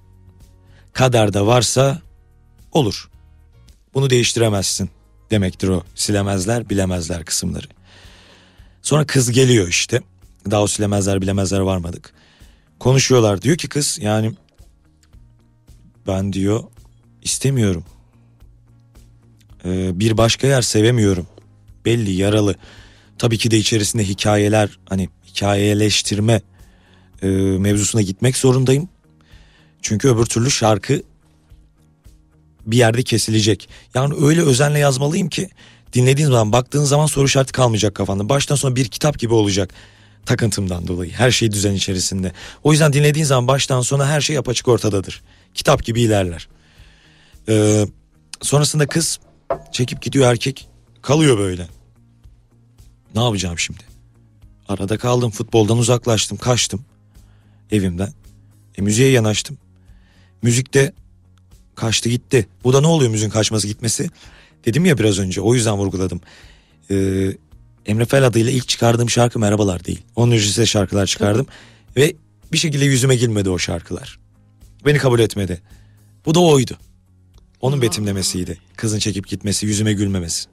[0.92, 2.02] Kaderde varsa
[2.72, 3.10] olur.
[3.94, 4.90] Bunu değiştiremezsin
[5.30, 7.66] demektir o silemezler bilemezler kısımları.
[8.82, 10.02] Sonra kız geliyor işte.
[10.50, 12.12] Daha silemezler bilemezler varmadık.
[12.78, 14.34] Konuşuyorlar diyor ki kız yani
[16.06, 16.64] ben diyor
[17.22, 17.84] istemiyorum.
[19.64, 21.26] Ee, bir başka yer sevemiyorum.
[21.84, 22.54] Belli yaralı.
[23.18, 26.42] Tabii ki de içerisinde hikayeler hani hikayeleştirme
[27.22, 27.28] e,
[27.58, 28.88] mevzusuna gitmek zorundayım.
[29.82, 31.02] Çünkü öbür türlü şarkı
[32.66, 33.68] bir yerde kesilecek.
[33.94, 35.50] Yani öyle özenle yazmalıyım ki
[35.92, 38.28] dinlediğin zaman baktığın zaman soru işareti kalmayacak kafanda.
[38.28, 39.74] Baştan sona bir kitap gibi olacak
[40.26, 41.12] takıntımdan dolayı.
[41.12, 42.32] Her şey düzen içerisinde.
[42.64, 45.22] O yüzden dinlediğin zaman baştan sona her şey apaçık ortadadır.
[45.54, 46.48] Kitap gibi ilerler.
[47.48, 47.86] Ee,
[48.42, 49.18] sonrasında kız
[49.72, 50.68] çekip gidiyor erkek
[51.02, 51.68] kalıyor böyle.
[53.14, 53.82] Ne yapacağım şimdi?
[54.68, 56.84] Arada kaldım futboldan uzaklaştım kaçtım
[57.70, 58.12] evimden.
[58.78, 59.58] E, müziğe yanaştım.
[60.42, 60.92] Müzikte
[61.74, 62.48] kaçtı gitti.
[62.64, 64.10] Bu da ne oluyor müziğin kaçması gitmesi?
[64.64, 66.20] Dedim ya biraz önce o yüzden vurguladım.
[66.90, 67.32] Ee,
[67.86, 70.02] Emre Fel adıyla ilk çıkardığım şarkı Merhabalar değil.
[70.16, 71.46] Onun öncesinde şarkılar çıkardım.
[71.96, 72.14] Ve
[72.52, 74.18] bir şekilde yüzüme girmedi o şarkılar.
[74.86, 75.62] Beni kabul etmedi.
[76.26, 76.78] Bu da oydu.
[77.60, 78.58] Onun betimlemesiydi.
[78.76, 80.48] Kızın çekip gitmesi, yüzüme gülmemesi.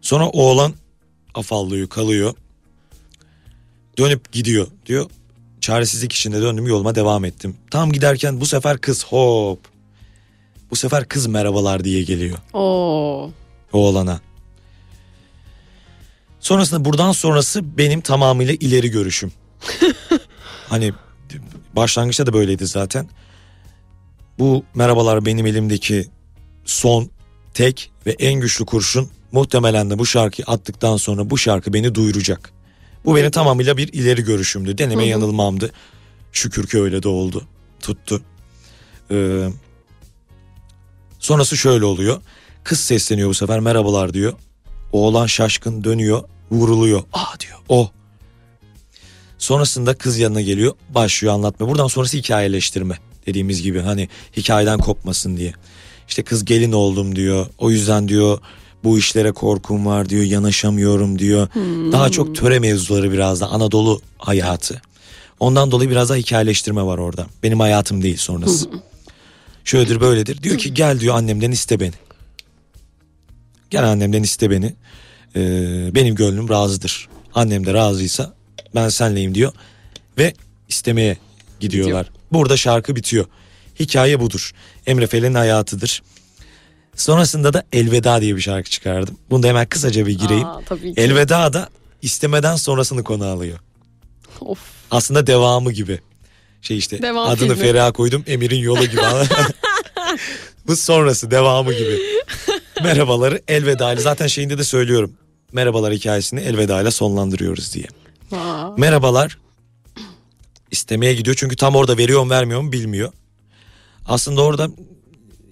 [0.00, 0.74] Sonra oğlan
[1.34, 2.34] afallıyor, kalıyor.
[3.98, 5.10] Dönüp gidiyor diyor.
[5.60, 7.56] Çaresizlik içinde döndüm yoluma devam ettim.
[7.70, 9.75] Tam giderken bu sefer kız hop.
[10.70, 13.30] Bu sefer kız merhabalar diye geliyor Oo.
[13.72, 14.20] oğlana.
[16.40, 19.32] Sonrasında buradan sonrası benim tamamıyla ileri görüşüm.
[20.68, 20.92] hani
[21.76, 23.08] başlangıçta da böyleydi zaten.
[24.38, 26.06] Bu merhabalar benim elimdeki
[26.64, 27.10] son,
[27.54, 32.52] tek ve en güçlü kurşun muhtemelen de bu şarkıyı attıktan sonra bu şarkı beni duyuracak.
[33.04, 34.78] Bu benim tamamıyla bir ileri görüşümdü.
[34.78, 35.72] Deneme yanılmamdı.
[36.32, 37.44] Şükür ki öyle de oldu.
[37.80, 38.22] Tuttu.
[39.10, 39.48] Ee,
[41.26, 42.20] sonrası şöyle oluyor.
[42.64, 44.32] Kız sesleniyor bu sefer merhabalar diyor.
[44.92, 47.02] Oğlan şaşkın dönüyor vuruluyor.
[47.12, 47.90] Aa diyor o.
[49.38, 51.68] Sonrasında kız yanına geliyor başlıyor anlatma.
[51.68, 55.52] Buradan sonrası hikayeleştirme dediğimiz gibi hani hikayeden kopmasın diye.
[56.08, 57.46] İşte kız gelin oldum diyor.
[57.58, 58.38] O yüzden diyor
[58.84, 61.48] bu işlere korkum var diyor yanaşamıyorum diyor.
[61.92, 64.82] Daha çok töre mevzuları biraz da Anadolu hayatı.
[65.40, 67.26] Ondan dolayı biraz daha hikayeleştirme var orada.
[67.42, 68.70] Benim hayatım değil sonrası.
[69.66, 70.42] Şöyledir böyledir.
[70.42, 71.92] Diyor ki gel diyor annemden iste beni.
[73.70, 74.74] Gel annemden iste beni.
[75.36, 77.08] Ee, benim gönlüm razıdır.
[77.34, 78.34] Annem de razıysa
[78.74, 79.52] ben senleyim diyor.
[80.18, 80.34] Ve
[80.68, 81.16] istemeye
[81.60, 82.10] gidiyorlar.
[82.32, 83.26] Burada şarkı bitiyor.
[83.80, 84.52] Hikaye budur.
[84.86, 86.02] Emre Fel'in hayatıdır.
[86.96, 89.18] Sonrasında da Elveda diye bir şarkı çıkardım.
[89.30, 90.46] Bunu da hemen kısaca bir gireyim.
[90.46, 91.00] Aa, tabii ki.
[91.00, 91.68] Elveda da
[92.02, 93.58] istemeden sonrasını konu alıyor.
[94.40, 94.58] Of.
[94.90, 96.00] Aslında devamı gibi.
[96.66, 97.56] Şey işte Devam adını filmi.
[97.56, 99.00] Feriha koydum Emir'in yolu gibi.
[100.66, 101.98] Bu sonrası devamı gibi.
[102.82, 105.12] Merhabaları elveda ile zaten şeyinde de söylüyorum.
[105.52, 107.86] Merhabalar hikayesini elveda ile sonlandırıyoruz diye.
[108.32, 108.70] Aa.
[108.76, 109.38] Merhabalar
[110.70, 113.12] istemeye gidiyor çünkü tam orada veriyor mu vermiyor mu bilmiyor.
[114.06, 114.68] Aslında orada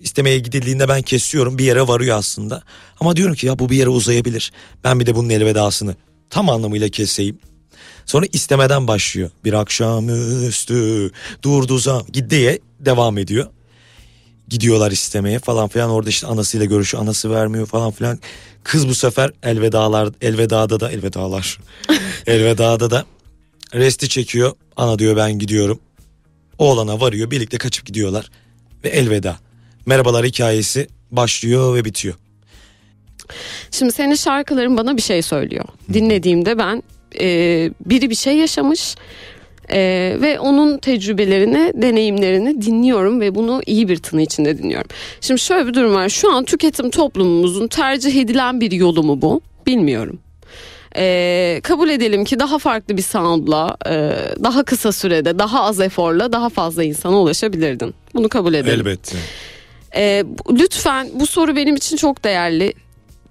[0.01, 2.62] istemeye gidildiğinde ben kesiyorum bir yere varıyor aslında.
[3.01, 4.53] Ama diyorum ki ya bu bir yere uzayabilir.
[4.85, 5.97] Ben bir de bunun elvedasını
[6.31, 7.39] tam anlamıyla keseyim.
[8.06, 9.31] Sonra istemeden başlıyor.
[9.44, 11.10] Bir akşamüstü
[11.43, 13.47] durdu zam diye devam ediyor.
[14.48, 18.18] gidiyorlar istemeye falan filan orada işte anasıyla görüşü anası vermiyor falan filan.
[18.64, 21.59] Kız bu sefer elvedalar elvedada da elvedalar
[22.26, 23.05] elvedada da
[23.74, 24.52] resti çekiyor.
[24.76, 25.81] Ana diyor ben gidiyorum.
[26.59, 28.31] Oğlana varıyor birlikte kaçıp gidiyorlar
[28.85, 29.36] ve elveda.
[29.86, 32.14] Merhabalar hikayesi başlıyor ve bitiyor.
[33.70, 35.64] Şimdi senin şarkıların bana bir şey söylüyor.
[35.93, 36.82] Dinlediğimde ben
[37.20, 38.95] e, biri bir şey yaşamış
[39.73, 39.78] e,
[40.20, 44.89] ve onun tecrübelerini, deneyimlerini dinliyorum ve bunu iyi bir tını içinde dinliyorum.
[45.20, 46.09] Şimdi şöyle bir durum var.
[46.09, 49.41] Şu an tüketim toplumumuzun tercih edilen bir yolu mu bu?
[49.66, 50.19] Bilmiyorum.
[50.97, 53.93] E, kabul edelim ki daha farklı bir soundla, e,
[54.45, 57.95] daha kısa sürede, daha az eforla daha fazla insana ulaşabilirdin.
[58.15, 58.81] Bunu kabul edelim.
[58.86, 59.16] Elbette.
[59.97, 62.73] Ee, bu- lütfen bu soru benim için çok değerli.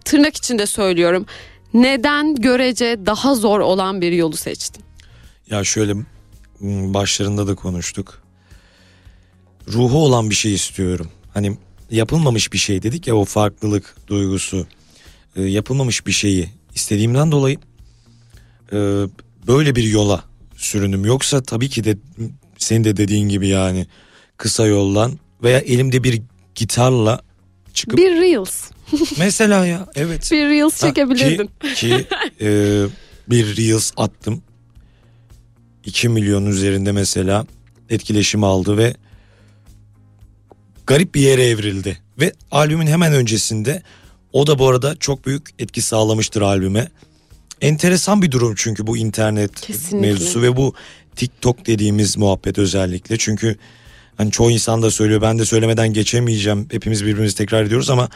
[0.05, 1.25] Tırnak içinde söylüyorum.
[1.73, 4.83] Neden görece daha zor olan bir yolu seçtin?
[5.49, 5.93] Ya şöyle
[6.93, 8.23] başlarında da konuştuk.
[9.67, 11.09] Ruhu olan bir şey istiyorum.
[11.33, 11.57] Hani
[11.91, 14.67] yapılmamış bir şey dedik ya o farklılık duygusu.
[15.35, 17.57] Ee, yapılmamış bir şeyi istediğimden dolayı
[18.73, 18.77] e,
[19.47, 20.23] böyle bir yola
[20.57, 21.05] sürünüm.
[21.05, 21.97] Yoksa tabii ki de
[22.57, 23.87] senin de dediğin gibi yani
[24.37, 26.21] kısa yoldan veya elimde bir
[26.55, 27.21] gitarla
[27.73, 28.71] çıkıp Bir Reels.
[29.17, 30.29] mesela ya evet.
[30.31, 31.49] Bir Reels Ha, çekebilirdin.
[31.61, 32.07] Ki, ki
[32.41, 32.47] e,
[33.29, 34.43] bir Reels attım.
[35.85, 37.45] 2 milyon üzerinde mesela
[37.89, 38.93] etkileşim aldı ve
[40.87, 41.97] garip bir yere evrildi.
[42.19, 43.83] Ve albümün hemen öncesinde
[44.33, 46.87] o da bu arada çok büyük etki sağlamıştır albüme.
[47.61, 50.07] Enteresan bir durum çünkü bu internet Kesinlikle.
[50.07, 50.73] mevzusu ve bu
[51.15, 53.17] TikTok dediğimiz muhabbet özellikle.
[53.17, 53.55] Çünkü
[54.17, 56.67] hani çoğu insan da söylüyor ben de söylemeden geçemeyeceğim.
[56.71, 58.09] Hepimiz birbirimizi tekrar ediyoruz ama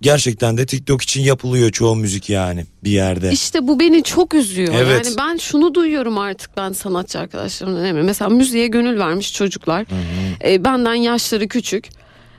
[0.00, 3.30] gerçekten de TikTok için yapılıyor çoğu müzik yani bir yerde.
[3.32, 4.74] İşte bu beni çok üzüyor.
[4.76, 5.06] Evet.
[5.06, 8.06] Yani ben şunu duyuyorum artık ben sanatçı arkadaşlarımdan eminim.
[8.06, 9.86] Mesela müziğe gönül vermiş çocuklar.
[10.44, 11.88] e, benden yaşları küçük.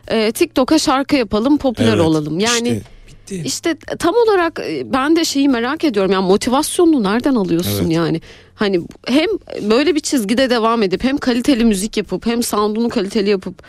[0.07, 2.40] E, TikTok'a şarkı yapalım, popüler Evet, olalım.
[2.40, 3.41] Yani işte bitti.
[3.45, 6.11] İşte tam olarak e, ben de şeyi merak ediyorum.
[6.11, 7.91] Yani motivasyonunu nereden alıyorsun Evet.
[7.95, 8.22] yani?
[8.56, 9.30] Hani hem
[9.69, 13.64] böyle bir çizgide devam edip hem kaliteli müzik yapıp hem sound'unu kaliteli yapıp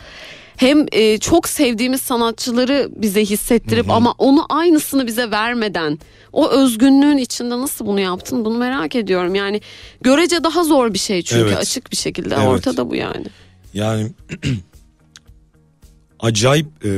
[0.57, 5.99] hem e, çok sevdiğimiz sanatçıları bize hissettirip ama onu aynısını bize vermeden
[6.33, 9.35] o özgünlüğün içinde nasıl bunu yaptın bunu merak ediyorum.
[9.35, 9.61] Yani
[10.01, 11.57] görece daha zor bir şey çünkü Evet.
[11.57, 12.47] açık bir şekilde Evet.
[12.47, 13.25] ortada bu yani.
[13.73, 14.11] Yani
[16.19, 16.91] acayip e,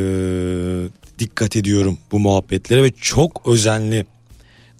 [1.19, 4.05] dikkat ediyorum bu muhabbetlere ve çok özenli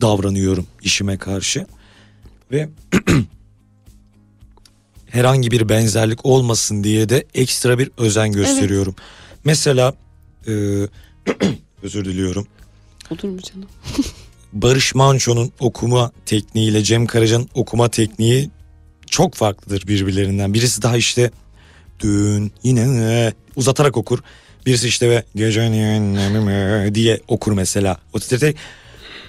[0.02, 1.66] davranıyorum işime karşı.
[2.52, 2.70] Ve
[5.12, 8.96] herhangi bir benzerlik olmasın diye de ekstra bir özen gösteriyorum.
[9.44, 9.94] Mesela
[10.48, 10.52] e,
[11.84, 12.48] özür diliyorum.
[13.10, 13.68] Olur mu canım?
[14.54, 18.50] Barış Manço'nun okuma tekniğiyle Cem Karaca'nın okuma tekniği
[19.06, 20.54] çok farklıdır birbirlerinden.
[20.54, 21.32] Birisi daha işte
[22.00, 24.20] dün yine uzatarak okur.
[24.66, 27.98] Birisi işte ve gecenin diye okur mesela.
[28.14, 28.58] O titreyerek.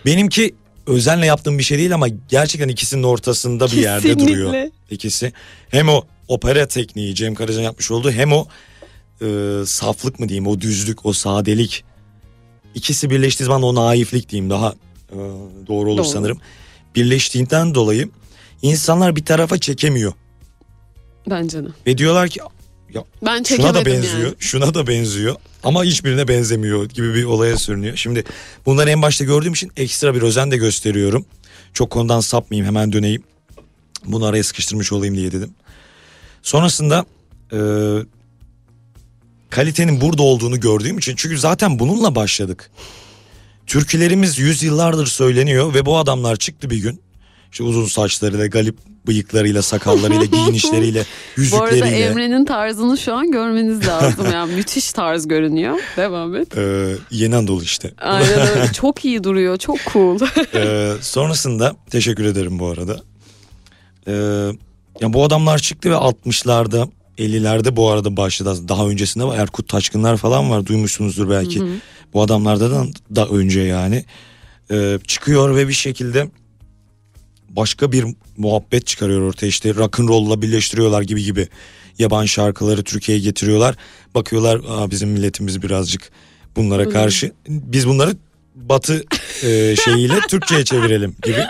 [0.07, 0.55] Benimki
[0.90, 4.32] özenle yaptığım bir şey değil ama gerçekten ikisinin ortasında bir yerde Kesinlikle.
[4.32, 4.54] duruyor
[4.90, 5.32] ikisi.
[5.68, 8.46] Hem o opera tekniği Cem Karaca'nın yapmış olduğu hem o
[9.22, 9.26] e,
[9.66, 11.84] saflık mı diyeyim o düzlük o sadelik.
[12.74, 14.74] İkisi birleştiği zaman o naiflik diyeyim daha
[15.12, 15.16] e,
[15.66, 16.08] doğru olur Doğru.
[16.08, 16.38] sanırım.
[16.94, 18.08] Birleştiğinden dolayı
[18.62, 20.12] insanlar bir tarafa çekemiyor.
[21.30, 21.68] Bence de.
[21.86, 22.40] Ve diyorlar ki
[22.94, 24.34] ya Ben şuna da benziyor, yani.
[24.38, 27.96] şuna da benziyor ama hiçbirine benzemiyor gibi bir olaya sürünüyor.
[27.96, 28.24] Şimdi
[28.66, 31.24] bunları en başta gördüğüm için ekstra bir özen de gösteriyorum.
[31.74, 33.22] Çok konudan sapmayayım hemen döneyim.
[34.04, 35.50] Bunu araya sıkıştırmış olayım diye dedim.
[36.42, 37.04] Sonrasında
[37.52, 37.58] e,
[39.50, 42.70] kalitenin burada olduğunu gördüğüm için çünkü zaten bununla başladık.
[43.66, 47.00] Türkülerimiz yüzyıllardır söyleniyor ve bu adamlar çıktı bir gün.
[47.52, 51.05] İşte uzun saçlarıyla, galip bıyıklarıyla, sakallarıyla, giyinişleriyle,
[51.39, 52.06] Bu arada yüzükleriyle.
[52.06, 54.27] Emre'nin tarzını şu an görmeniz lazım.
[54.32, 55.78] Yani müthiş tarz görünüyor.
[55.97, 56.59] Devam et.
[56.59, 57.93] Ee, yeni Anadolu işte.
[58.01, 58.72] Aynen öyle.
[58.72, 59.56] Çok iyi duruyor.
[59.56, 60.18] Çok cool.
[60.55, 63.01] Ee, sonrasında teşekkür ederim bu arada.
[64.06, 64.12] Ee,
[65.01, 68.68] ya bu adamlar çıktı ve 60'larda 50'lerde bu arada başladı.
[68.68, 69.39] Daha öncesinde var.
[69.39, 70.66] Erkut Taşkınlar falan var.
[70.66, 71.62] Duymuşsunuzdur belki.
[72.14, 74.05] Bu adamlardan da önce yani.
[74.70, 76.28] Ee, çıkıyor ve bir şekilde
[77.56, 78.05] başka bir
[78.36, 79.47] muhabbet çıkarıyor ortaya.
[79.47, 81.48] İşte rock'n'roll'la birleştiriyorlar gibi gibi.
[81.98, 83.77] Yaban şarkıları Türkiye'ye getiriyorlar.
[84.14, 86.10] Bakıyorlar Aa, bizim milletimiz birazcık
[86.56, 87.32] bunlara karşı.
[87.48, 88.16] Biz bunları
[88.55, 89.05] batı
[89.43, 91.44] e, şeyiyle Türkçe'ye çevirelim gibi.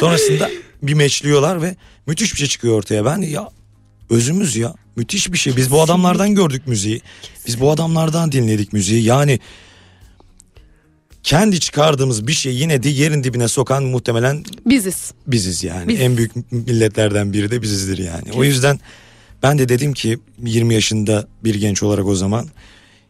[0.00, 0.50] Sonrasında
[0.82, 1.76] bir meçliyorlar ve
[2.06, 3.04] müthiş bir şey çıkıyor ortaya.
[3.04, 3.48] Ben ya
[4.10, 5.56] özümüz ya müthiş bir şey.
[5.56, 7.00] Biz bu adamlardan gördük müziği.
[7.46, 9.04] Biz bu adamlardan dinledik müziği.
[9.04, 9.40] Yani
[11.26, 15.12] kendi çıkardığımız bir şey yine de yerin dibine sokan muhtemelen Biziz.
[15.26, 15.88] biziz yani.
[15.88, 16.00] Biz.
[16.00, 18.32] En büyük milletlerden biri de bizizdir yani.
[18.36, 18.80] O yüzden
[19.42, 22.46] ben de dedim ki 20 yaşında bir genç olarak o zaman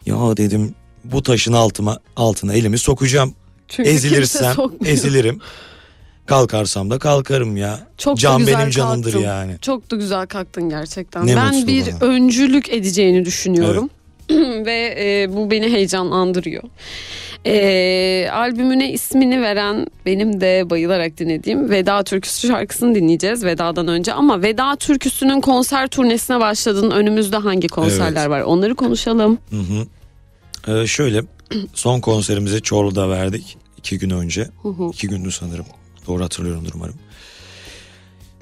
[0.06, 0.74] Ya dedim
[1.04, 3.34] bu taşın altıma altına elimi sokacağım.
[3.68, 5.40] Çünkü Ezilirsem ezilirim.
[6.26, 7.86] Kalkarsam da kalkarım ya.
[7.98, 9.28] Çok Can güzel benim canımdır kalktın.
[9.28, 9.56] yani.
[9.62, 11.26] Çok da güzel kalktın gerçekten.
[11.26, 11.98] Ne ben bir bana.
[12.00, 13.90] öncülük edeceğini düşünüyorum.
[14.66, 16.62] Ve e, bu beni heyecanlandırıyor.
[17.46, 24.12] E, albümüne ismini veren benim de bayılarak dinlediğim Veda Türküsü şarkısını dinleyeceğiz Veda'dan önce.
[24.12, 26.90] Ama Veda Türküsü'nün konser turnesine başladın.
[26.90, 28.30] Önümüzde hangi konserler Evet.
[28.30, 28.40] var?
[28.40, 29.38] Onları konuşalım.
[29.50, 29.86] Hı hı.
[30.82, 31.22] Ee, şöyle
[31.74, 34.48] son konserimizi Çorlu'da verdik iki gün önce.
[34.62, 34.90] Hı hı.
[34.92, 35.66] İki gündü sanırım.
[36.06, 36.94] Doğru hatırlıyorumdur umarım.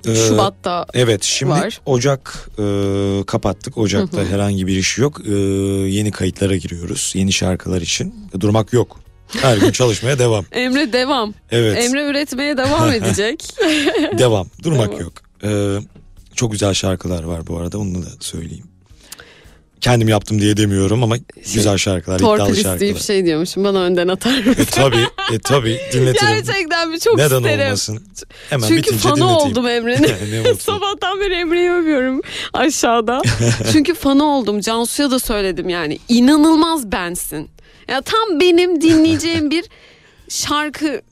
[0.06, 1.81] Ee, Şubat'ta Evet şimdi var.
[1.86, 2.62] Ocak e,
[3.26, 3.78] kapattık.
[3.78, 5.20] Ocak'ta herhangi bir iş yok.
[5.26, 5.31] Ee,
[5.89, 7.12] yeni kayıtlara giriyoruz.
[7.16, 8.14] Yeni şarkılar için.
[8.40, 9.01] Durmak yok.
[9.28, 10.44] Her gün çalışmaya devam.
[10.52, 11.35] Emre devam.
[11.51, 13.55] Evet Emre üretmeye devam edecek.
[14.18, 14.47] devam.
[14.62, 15.01] Durmak Devam.
[15.01, 15.12] yok.
[15.44, 15.78] Ee,
[16.35, 18.66] çok güzel şarkılar var bu arada onu da söyleyeyim.
[19.85, 21.16] Kendim yaptım diye demiyorum ama
[21.55, 22.74] güzel şarkılar, iddialı şarkılar.
[22.74, 24.62] isteyip şey diyormuşum bana önden atar mısın?
[24.62, 24.97] E tabi,
[25.32, 26.28] e tabi dinletirim.
[26.28, 27.66] Gerçekten bir çok Neden isterim.
[27.66, 28.02] olmasın?
[28.51, 29.40] Hemen Çünkü bitince fanı dinleteyim.
[29.40, 30.55] oldum Emre'nin.
[30.59, 32.20] Sabahtan beri Emre'yi övüyorum
[32.52, 33.23] aşağıda.
[33.73, 34.61] Çünkü fanı oldum.
[34.61, 35.98] Cansu'ya da söyledim yani.
[36.09, 37.51] İnanılmaz bensin.
[37.89, 39.65] Ya tam benim dinleyeceğim bir
[40.28, 41.02] şarkı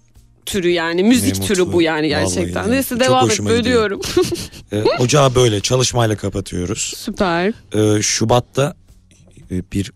[0.47, 1.73] türü yani müzik Ne türü mutlu.
[1.73, 2.67] bu yani Vallahi gerçekten.
[2.67, 4.01] ne Neyse devam et bölüyorum.
[4.73, 6.93] E, ocağı böyle çalışmayla kapatıyoruz.
[6.97, 7.53] Süper.
[7.75, 8.75] E, Şubat'ta
[9.51, 9.93] e, bir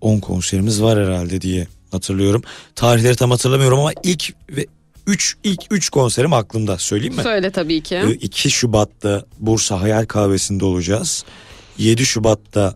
[0.00, 2.42] 10 konserimiz var herhalde diye hatırlıyorum.
[2.74, 4.66] Tarihleri tam hatırlamıyorum ama ilk ve
[5.06, 7.22] 3 ilk 3 konserim aklımda söyleyeyim mi?
[7.22, 7.94] Söyle tabii ki.
[7.96, 11.24] E, 2 Şubat'ta Bursa Hayal Kahvesi'nde olacağız.
[11.78, 12.74] 7 Şubat'ta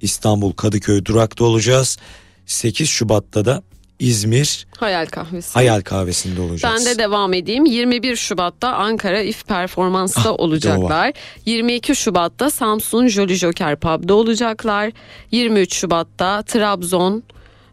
[0.00, 1.98] İstanbul Kadıköy Durak'ta olacağız.
[2.46, 3.62] 8 Şubat'ta da
[4.00, 5.54] İzmir Hayal kahvesi.
[5.54, 6.86] Hayal Kahvesi'nde olacağız.
[6.86, 7.64] Ben de devam edeyim.
[7.66, 11.12] 21 Şubat'ta Ankara İF Performans'ta Ah, olacaklar.
[11.46, 14.92] 22 Şubat'ta Samsun Jolly Joker Pub'da olacaklar.
[15.30, 17.22] 23 Şubat'ta Trabzon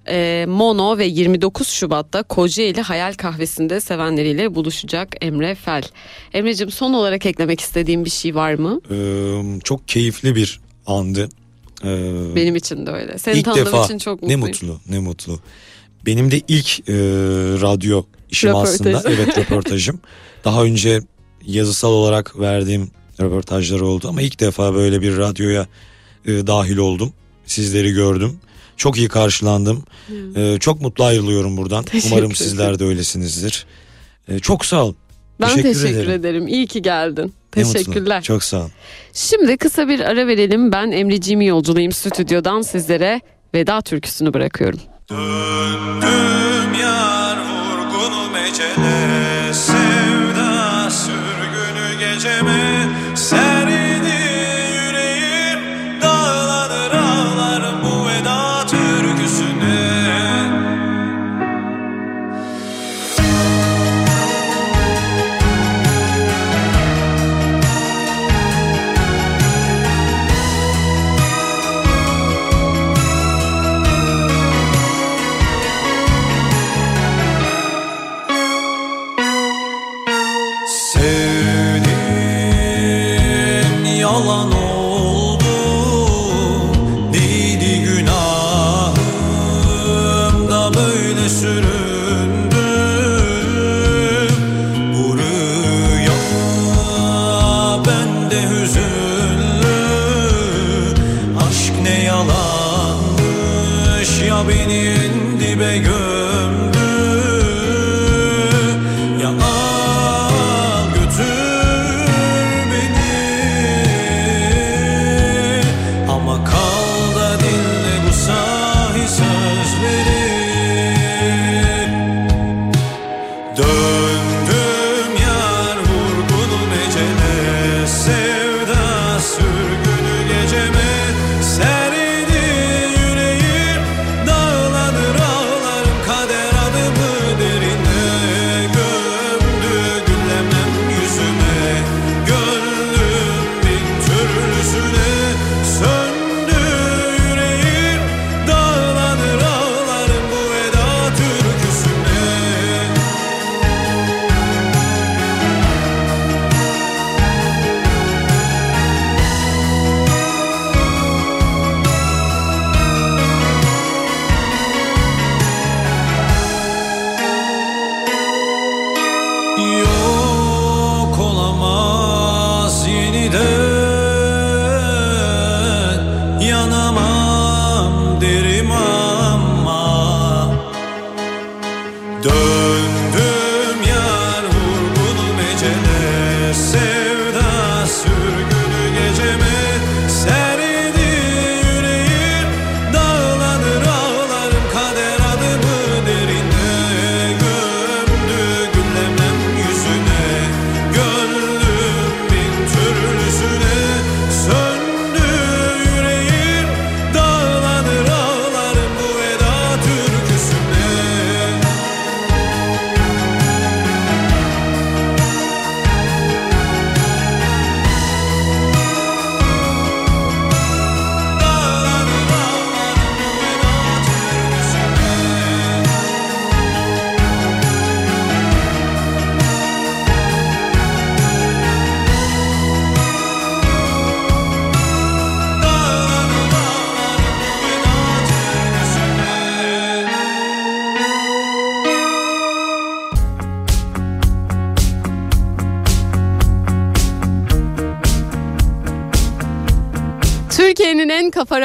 [0.09, 5.83] e, Mono ve 29 Şubat'ta Kocaeli Hayal Kahvesi'nde sevenleriyle buluşacak Emre Fel.
[6.33, 8.81] Emre'cim son olarak eklemek istediğin bir şey var mı?
[8.91, 11.29] Ee, çok keyifli bir andı.
[11.83, 13.17] Ee, Benim için de öyle.
[13.17, 15.39] Seni ilk tanıdığım defa için çok ne mutlu ne mutlu.
[16.07, 16.93] Benim de ilk e,
[17.61, 18.73] radyo işim Röportaj.
[18.73, 19.99] aslında evet röportajım.
[20.45, 21.01] Daha önce
[21.45, 25.67] yazısal olarak verdiğim röportajlar oldu ama ilk defa böyle bir radyoya
[26.25, 27.13] e, dahil oldum.
[27.45, 28.39] Sizleri gördüm.
[28.77, 29.83] Çok iyi karşılandım.
[30.35, 31.83] E, çok mutlu ayrılıyorum buradan.
[31.83, 33.65] Teşekkür Umarım sizler de öylesinizdir.
[34.27, 34.95] E, çok sağ olun.
[35.41, 36.11] Ben Teşekkür teşekkür, ederim.
[36.11, 36.47] ederim.
[36.47, 37.33] İyi ki geldin.
[37.51, 38.21] Teşekkürler.
[38.23, 38.71] Çok sağ olun.
[39.13, 40.71] Şimdi kısa bir ara verelim.
[40.71, 43.21] Ben Emreciğimi yolculayayım stüdyodan sizlere
[43.53, 44.79] veda türküsünü bırakıyorum.
[45.09, 52.86] Döndüm yar vurgun mecele Sevda sürgünü geceme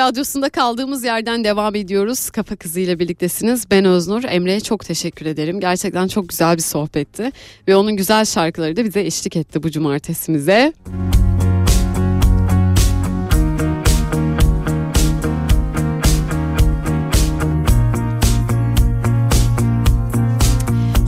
[0.03, 2.31] radyosunda kaldığımız yerden devam ediyoruz.
[2.31, 3.71] Kafa kızıyla birliktesiniz.
[3.71, 4.25] Ben Öznur.
[4.25, 5.61] Emre'ye çok teşekkür ederim.
[5.61, 7.33] Gerçekten çok güzel bir sohbetti.
[7.69, 10.73] Ve onun güzel şarkıları da bize eşlik etti bu cumartesimize.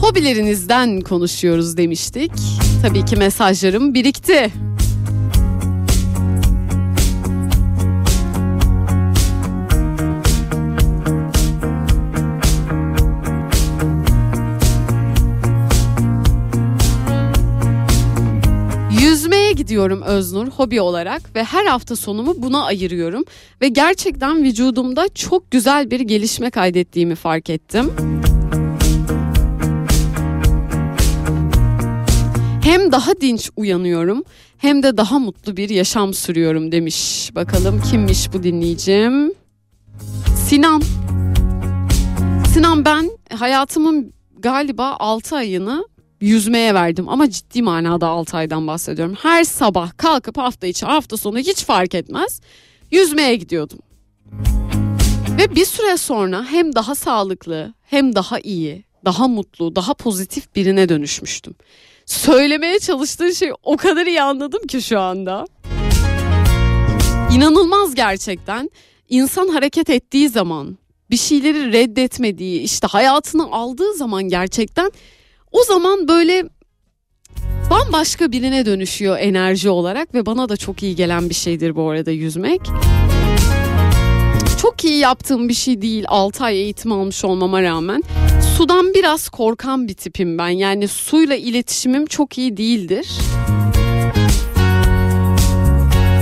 [0.01, 2.31] Hobilerinizden konuşuyoruz demiştik.
[2.81, 4.51] Tabii ki mesajlarım birikti.
[19.75, 23.23] Yüzmeye gidiyorum Öznur hobi olarak ve her hafta sonumu buna ayırıyorum
[23.61, 27.91] ve gerçekten vücudumda çok güzel bir gelişme kaydettiğimi fark ettim.
[32.63, 34.23] Hem daha dinç uyanıyorum
[34.57, 37.29] hem de daha mutlu bir yaşam sürüyorum demiş.
[37.35, 39.33] Bakalım kimmiş bu dinleyicim?
[40.47, 40.81] Sinan.
[42.53, 45.85] Sinan ben hayatımın galiba 6 ayını
[46.25, 49.15] yüzmeye verdim ama ciddi manada 6 aydan bahsediyorum.
[49.21, 52.41] Her sabah kalkıp hafta içi hafta sonu hiç fark etmez
[52.91, 53.79] yüzmeye gidiyordum.
[55.37, 60.89] Ve bir süre sonra hem daha sağlıklı hem daha iyi, daha mutlu, daha pozitif birine
[60.89, 61.55] dönüşmüştüm.
[62.05, 65.45] Söylemeye çalıştığı şey o kadar iyi anladım ki şu anda.
[67.33, 68.69] İnanılmaz gerçekten.
[69.09, 70.77] İnsan hareket ettiği zaman,
[71.09, 74.91] bir şeyleri reddetmediği, işte hayatını aldığı zaman gerçekten
[75.55, 76.43] o zaman böyle
[77.69, 82.11] bambaşka birine dönüşüyor enerji olarak ve bana da çok iyi gelen bir şeydir bu arada
[82.11, 82.61] yüzmek.
[84.61, 88.03] Çok iyi yaptığım bir şey değil 6 ay eğitim almış olmama rağmen.
[88.57, 90.49] Sudan biraz korkan bir tipim ben.
[90.49, 93.07] Yani suyla iletişimim çok iyi değildir.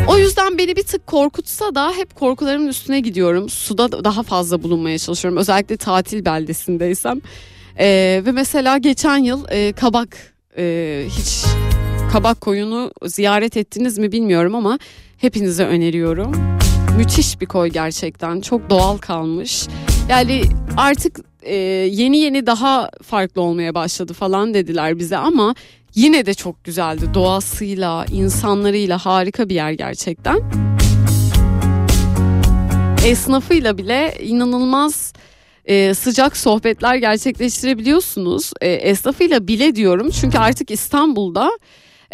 [0.07, 3.49] O yüzden beni bir tık korkutsa da hep korkularımın üstüne gidiyorum.
[3.49, 5.39] Suda daha fazla bulunmaya çalışıyorum.
[5.39, 7.21] Özellikle tatil beldesindeysem.
[7.79, 10.17] Ee, ve mesela geçen yıl e, kabak
[10.57, 11.45] e, hiç
[12.11, 14.79] kabak koyunu ziyaret ettiniz mi bilmiyorum ama
[15.17, 16.31] hepinize öneriyorum.
[16.97, 19.67] Müthiş bir koy gerçekten çok doğal kalmış.
[20.09, 20.43] Yani
[20.77, 25.55] artık e, yeni yeni daha farklı olmaya başladı falan dediler bize ama
[25.95, 27.05] yine de çok güzeldi.
[27.13, 30.39] Doğasıyla, insanlarıyla harika bir yer gerçekten.
[33.05, 35.13] Esnafıyla bile inanılmaz
[35.65, 38.51] e, sıcak sohbetler gerçekleştirebiliyorsunuz.
[38.61, 41.51] E, esnafıyla bile diyorum çünkü artık İstanbul'da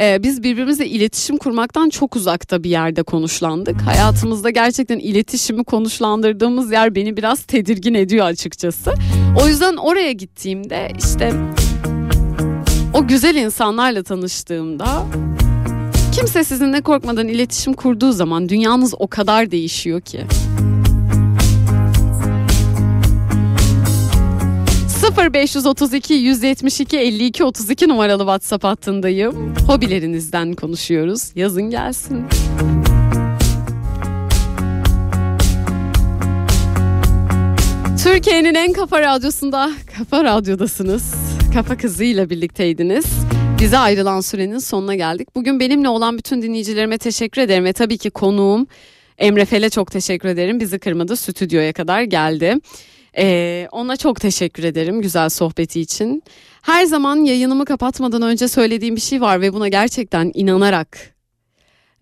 [0.01, 3.81] e, biz birbirimizle iletişim kurmaktan çok uzakta bir yerde konuşlandık.
[3.81, 8.93] Hayatımızda gerçekten iletişimi konuşlandırdığımız yer beni biraz tedirgin ediyor açıkçası.
[9.43, 11.33] O yüzden oraya gittiğimde işte
[12.93, 15.05] o güzel insanlarla tanıştığımda
[16.11, 20.21] kimse sizinle korkmadan iletişim kurduğu zaman dünyanız o kadar değişiyor ki.
[25.17, 29.55] 0532 172 52 32 numaralı WhatsApp hattındayım.
[29.67, 31.31] Hobilerinizden konuşuyoruz.
[31.35, 32.25] Yazın gelsin.
[38.03, 41.13] Türkiye'nin en kafa radyosunda Kafa Radyo'dasınız.
[41.53, 43.05] Kafa kızıyla birlikteydiniz.
[43.61, 45.35] Bize ayrılan sürenin sonuna geldik.
[45.35, 48.67] Bugün benimle olan bütün dinleyicilerime teşekkür ederim ve tabii ki konuğum
[49.17, 50.59] Emre Fel'e çok teşekkür ederim.
[50.59, 52.55] Bizi kırmadı, stüdyoya kadar geldi.
[53.17, 56.23] Ee, ona çok teşekkür ederim güzel sohbeti için.
[56.61, 61.15] Her zaman yayınımı kapatmadan önce söylediğim bir şey var ve buna gerçekten inanarak,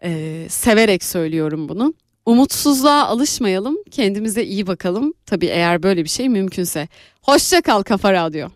[0.03, 1.93] e, severek söylüyorum bunu.
[2.25, 5.13] Umutsuzluğa alışmayalım, kendimize iyi bakalım.
[5.25, 6.87] Tabii eğer böyle bir şey mümkünse.
[7.21, 8.47] Hoşça kal Kafa Radyo.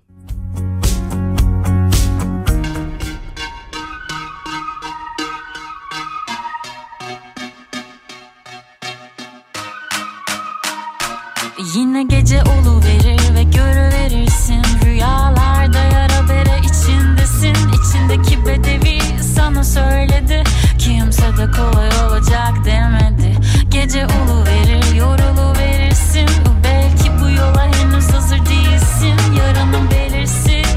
[11.91, 12.43] Yine gece
[12.85, 14.63] verir ve görüverirsin.
[14.85, 17.53] Rüyalarda yara bere içindesin.
[17.53, 18.99] İçindeki bedevi
[19.35, 20.43] sana söyledi.
[20.77, 23.35] Kimse de kolay olacak demedi.
[23.69, 24.07] Gece
[24.45, 26.29] verir yorulu verirsin
[26.63, 29.35] Belki bu yola henüz hazır değilsin.
[29.39, 30.75] Yarının belirsiz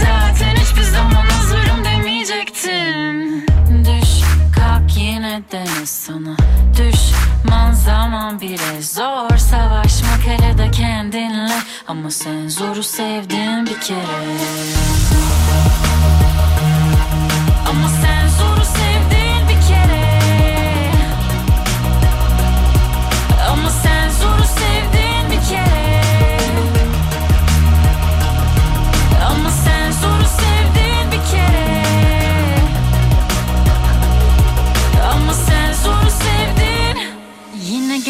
[0.00, 3.46] Zaten hiçbir zaman hazırım demeyecektin.
[3.84, 4.22] Düş
[4.56, 6.36] kalk yine dene sana.
[6.72, 6.95] Düşman
[7.86, 11.52] zaman bile zor Savaşmak hele de kendinle.
[11.88, 14.36] Ama sen zoru sevdin bir kere.
[17.70, 18.25] Ama sen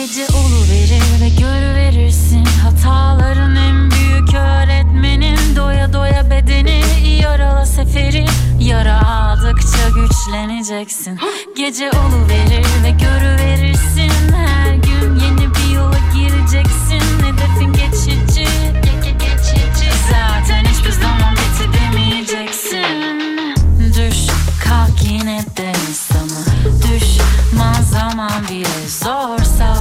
[0.06, 6.82] gece olu verir ve görüverirsin Hataların en büyük öğretmenin Doya doya bedeni
[7.22, 8.24] yarala seferi.
[8.60, 11.18] Yara aldıkça güçleneceksin.
[11.56, 17.00] Gece olu verir ve görüverirsin Her gün yeni bir yola gireceksin.
[17.24, 18.46] Hedefin geçici
[19.18, 19.90] geçici.
[20.10, 23.20] Zaten hiçbir zaman bitti demeyeceksin
[23.78, 24.26] Düş
[24.64, 26.44] kalk yine de sana
[26.82, 29.75] Düşman zaman bile zorsa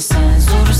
[0.00, 0.77] sen zor